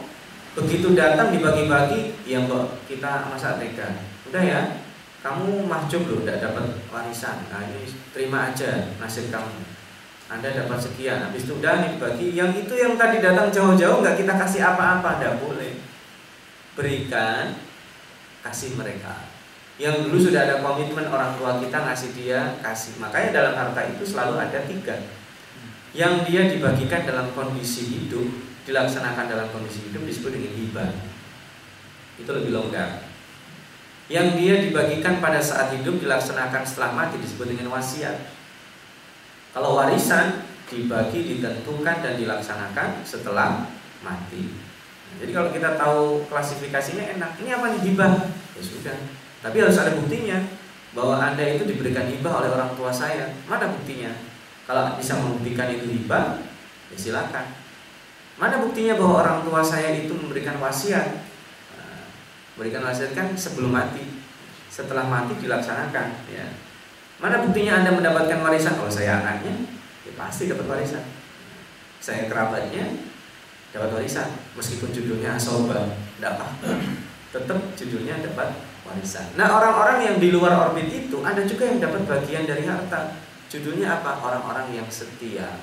begitu 0.57 0.95
datang 0.99 1.31
dibagi-bagi, 1.35 2.15
ya 2.27 2.43
mbak 2.43 2.87
kita 2.91 3.31
masa 3.31 3.59
tega. 3.61 4.03
Udah 4.27 4.43
ya, 4.43 4.61
kamu 5.23 5.67
mahjub 5.67 6.07
loh, 6.07 6.21
tidak 6.23 6.51
dapat 6.51 6.65
warisan. 6.91 7.47
Nah 7.51 7.67
ini 7.71 7.87
terima 8.11 8.51
aja 8.51 8.95
nasib 8.99 9.31
kamu. 9.31 9.63
Anda 10.31 10.55
dapat 10.55 10.79
sekian, 10.79 11.27
habis 11.27 11.43
itu 11.47 11.59
udah 11.59 11.91
dibagi. 11.91 12.39
Yang 12.39 12.67
itu 12.67 12.75
yang 12.79 12.95
tadi 12.95 13.19
datang 13.19 13.51
jauh-jauh 13.51 13.99
nggak 13.99 14.15
kita 14.15 14.35
kasih 14.39 14.63
apa-apa, 14.63 15.19
tidak 15.19 15.43
boleh. 15.43 15.83
Berikan, 16.79 17.59
kasih 18.47 18.79
mereka 18.79 19.31
yang 19.81 20.05
dulu 20.05 20.21
sudah 20.21 20.45
ada 20.45 20.61
komitmen 20.61 21.09
orang 21.09 21.33
tua 21.41 21.57
kita 21.57 21.89
ngasih 21.89 22.13
dia 22.13 22.61
kasih 22.61 23.01
makanya 23.01 23.33
dalam 23.33 23.55
harta 23.57 23.81
itu 23.89 24.05
selalu 24.05 24.37
ada 24.37 24.61
tiga 24.69 24.93
yang 25.97 26.21
dia 26.29 26.53
dibagikan 26.53 27.09
dalam 27.09 27.33
kondisi 27.33 27.89
hidup 27.89 28.29
dilaksanakan 28.69 29.25
dalam 29.31 29.49
kondisi 29.53 29.89
hidup 29.89 30.05
disebut 30.05 30.33
dengan 30.37 30.53
hibah 30.57 30.91
itu 32.21 32.31
lebih 32.31 32.53
longgar 32.53 33.07
yang 34.11 34.35
dia 34.35 34.59
dibagikan 34.59 35.23
pada 35.23 35.39
saat 35.39 35.73
hidup 35.77 36.03
dilaksanakan 36.03 36.63
setelah 36.67 36.91
mati 36.93 37.17
disebut 37.23 37.47
dengan 37.55 37.73
wasiat 37.73 38.17
kalau 39.55 39.79
warisan 39.79 40.45
dibagi 40.71 41.37
ditentukan 41.37 41.97
dan 42.03 42.15
dilaksanakan 42.19 43.03
setelah 43.03 43.67
mati 44.05 44.53
jadi 45.19 45.31
kalau 45.35 45.51
kita 45.51 45.75
tahu 45.75 46.29
klasifikasinya 46.31 47.19
enak 47.19 47.41
ini 47.43 47.51
apa 47.51 47.67
nih 47.75 47.81
hibah 47.91 48.13
ya 48.55 48.63
sudah 48.63 48.97
tapi 49.41 49.57
harus 49.57 49.81
ada 49.81 49.97
buktinya 49.97 50.37
bahwa 50.93 51.17
Anda 51.23 51.57
itu 51.57 51.65
diberikan 51.65 52.11
hibah 52.11 52.45
oleh 52.45 52.51
orang 52.53 52.75
tua 52.75 52.91
saya. 52.91 53.33
Mana 53.47 53.71
buktinya? 53.73 54.11
Kalau 54.69 54.95
bisa 55.01 55.19
membuktikan 55.19 55.73
itu 55.73 55.87
hibah, 55.87 56.39
ya 56.93 56.97
silakan. 56.99 57.47
Mana 58.41 58.57
buktinya 58.65 58.97
bahwa 58.97 59.15
orang 59.21 59.39
tua 59.45 59.61
saya 59.61 59.93
itu 59.93 60.17
memberikan 60.17 60.57
wasiat? 60.57 61.29
Memberikan 62.57 62.89
wasiat 62.89 63.13
kan 63.13 63.37
sebelum 63.37 63.69
mati. 63.69 64.01
Setelah 64.73 65.05
mati 65.05 65.37
dilaksanakan, 65.37 66.25
ya. 66.33 66.47
Mana 67.21 67.45
buktinya 67.45 67.85
Anda 67.85 67.93
mendapatkan 67.93 68.41
warisan? 68.41 68.81
Kalau 68.81 68.89
saya 68.89 69.21
anaknya, 69.21 69.53
ya 70.09 70.13
pasti 70.17 70.49
dapat 70.49 70.65
warisan. 70.65 71.05
Saya 72.01 72.33
kerabatnya 72.33 72.89
dapat 73.77 73.93
warisan, 73.93 74.33
meskipun 74.57 74.89
judulnya 74.89 75.37
asoba, 75.37 76.01
apa. 76.25 76.49
Tetap 77.29 77.59
judulnya 77.77 78.25
dapat 78.25 78.57
warisan. 78.89 79.37
Nah 79.37 79.53
orang-orang 79.53 80.01
yang 80.01 80.17
di 80.17 80.33
luar 80.33 80.57
orbit 80.71 80.89
itu 80.89 81.21
ada 81.21 81.45
juga 81.45 81.69
yang 81.69 81.77
dapat 81.77 82.09
bagian 82.09 82.49
dari 82.49 82.65
harta. 82.65 83.21
Judulnya 83.53 84.01
apa? 84.01 84.17
Orang-orang 84.25 84.73
yang 84.73 84.89
setia. 84.89 85.61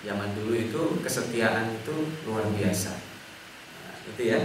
Zaman 0.00 0.32
dulu 0.32 0.56
itu 0.56 0.82
kesetiaan 1.04 1.76
itu 1.76 1.94
luar 2.24 2.48
biasa. 2.56 2.92
Nah, 3.84 3.94
itu 4.08 4.22
ya. 4.24 4.40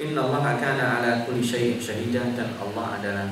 Inna 0.00 0.24
Allah 0.24 0.56
akan 0.56 0.78
ala 0.80 1.12
kulli 1.28 1.44
syai'in 1.44 1.78
syahidan 1.78 2.32
dan 2.34 2.54
Allah 2.56 2.98
adalah 2.98 3.26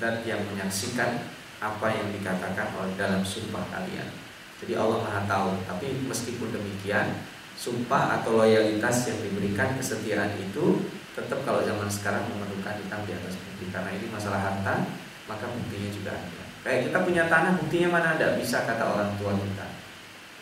zat 0.00 0.26
yang 0.26 0.42
menyaksikan 0.48 1.28
apa 1.62 1.86
yang 1.92 2.08
dikatakan 2.10 2.72
oleh 2.74 2.94
dalam 2.98 3.22
sumpah 3.22 3.62
kalian. 3.70 4.08
Jadi 4.58 4.72
Allah 4.74 5.02
Maha 5.04 5.22
tahu, 5.28 5.60
tapi 5.68 5.92
meskipun 6.08 6.50
demikian, 6.50 7.20
sumpah 7.54 8.20
atau 8.20 8.42
loyalitas 8.42 9.06
yang 9.10 9.18
diberikan 9.22 9.78
kesetiaan 9.78 10.34
itu 10.38 10.82
tetap 11.14 11.46
kalau 11.46 11.62
zaman 11.62 11.86
sekarang 11.86 12.26
memerlukan 12.26 12.74
hitam 12.82 13.00
di 13.06 13.14
atas 13.14 13.38
putih 13.38 13.70
karena 13.70 13.94
ini 13.94 14.10
masalah 14.10 14.42
harta 14.42 14.90
maka 15.30 15.46
buktinya 15.46 15.88
juga 15.94 16.10
ada 16.18 16.42
kayak 16.66 16.90
kita 16.90 16.98
punya 17.06 17.30
tanah 17.30 17.54
buktinya 17.62 17.88
mana 17.94 18.18
ada 18.18 18.34
bisa 18.34 18.66
kata 18.66 18.82
orang 18.82 19.14
tua 19.14 19.38
kita 19.38 19.66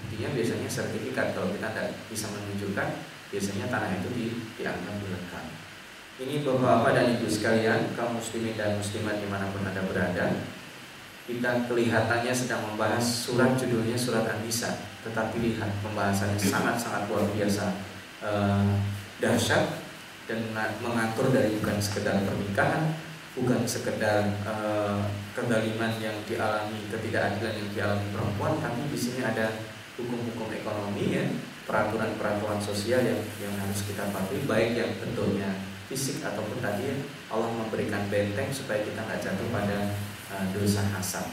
buktinya 0.03 0.35
biasanya 0.35 0.69
sertifikat. 0.69 1.39
Kalau 1.39 1.55
kita 1.55 1.71
tidak 1.71 1.95
bisa 2.11 2.27
menunjukkan 2.35 2.89
biasanya 3.31 3.67
tanah 3.71 3.91
itu 4.03 4.09
di, 4.13 4.27
dianggap 4.61 4.99
direkam 5.01 5.45
ini 6.21 6.45
bapak-bapak 6.45 6.93
dan 6.93 7.07
ibu 7.17 7.27
sekalian 7.27 7.81
kaum 7.97 8.21
muslimin 8.21 8.55
dan 8.55 8.77
muslimat 8.77 9.17
di 9.19 9.27
mana 9.27 9.49
pun 9.49 9.65
anda 9.65 9.81
berada 9.81 10.29
kita 11.25 11.71
kelihatannya 11.71 12.35
sedang 12.35 12.63
membahas 12.67 13.01
surat 13.01 13.55
judulnya 13.55 13.95
surat 13.95 14.27
An-Nisa. 14.27 14.75
Tetapi 15.07 15.39
lihat 15.39 15.71
pembahasannya 15.79 16.35
sangat-sangat 16.35 17.07
luar 17.07 17.31
biasa 17.31 17.79
eh, 18.27 18.67
dahsyat 19.23 19.87
dan 20.27 20.43
mengatur 20.83 21.31
dari 21.31 21.55
bukan 21.63 21.79
sekedar 21.79 22.19
pernikahan, 22.27 22.95
bukan 23.35 23.67
sekedar 23.67 24.23
uh, 24.47 25.03
kedaliman 25.35 25.99
yang 25.99 26.15
dialami, 26.31 26.87
ketidakadilan 26.95 27.59
yang 27.59 27.69
dialami 27.75 28.07
perempuan, 28.15 28.55
tapi 28.63 28.87
di 28.87 28.95
sini 28.95 29.21
ada 29.27 29.51
hukum-hukum 30.01 30.49
ekonomi 30.53 31.12
ya, 31.12 31.24
peraturan-peraturan 31.68 32.61
sosial 32.62 33.05
yang 33.05 33.20
yang 33.38 33.55
harus 33.61 33.84
kita 33.84 34.09
patuhi, 34.11 34.45
baik 34.49 34.78
yang 34.78 34.90
bentuknya 34.99 35.62
fisik 35.86 36.24
ataupun 36.24 36.59
tadi 36.64 36.88
ya, 36.88 36.97
Allah 37.28 37.53
memberikan 37.53 38.09
benteng 38.09 38.49
supaya 38.49 38.80
kita 38.80 39.05
nggak 39.05 39.20
jatuh 39.20 39.49
pada 39.53 39.93
uh, 40.32 40.45
dosa 40.57 40.82
hasad. 40.97 41.28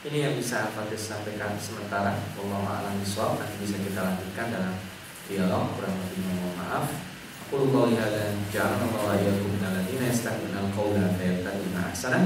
Ini 0.00 0.32
yang 0.32 0.34
bisa 0.40 0.72
Fadil 0.72 0.96
sampaikan 0.96 1.60
sementara. 1.60 2.16
Allah 2.16 2.62
alam 2.64 2.96
nanti 2.96 3.56
bisa 3.60 3.76
kita 3.76 4.00
lanjutkan 4.00 4.48
dalam 4.48 4.74
dialog 5.28 5.76
kurang 5.76 5.92
lebih 6.00 6.24
mohon 6.24 6.56
maaf. 6.56 6.88
Qul 7.52 7.68
qawli 7.68 8.00
hadza 8.00 8.32
ja'alna 8.48 8.88
Allah 8.96 9.20
iyyakum 9.20 9.60
minal 9.60 9.76
ladzina 9.76 10.08
yastami'una 10.08 10.58
al-qawla 10.64 11.04
fayattabi'una 11.20 11.92
ahsana. 11.92 12.18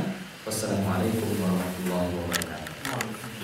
Wassalamualaikum 0.46 1.34
warahmatullahi 1.40 2.14
wabarakatuh. 2.14 2.63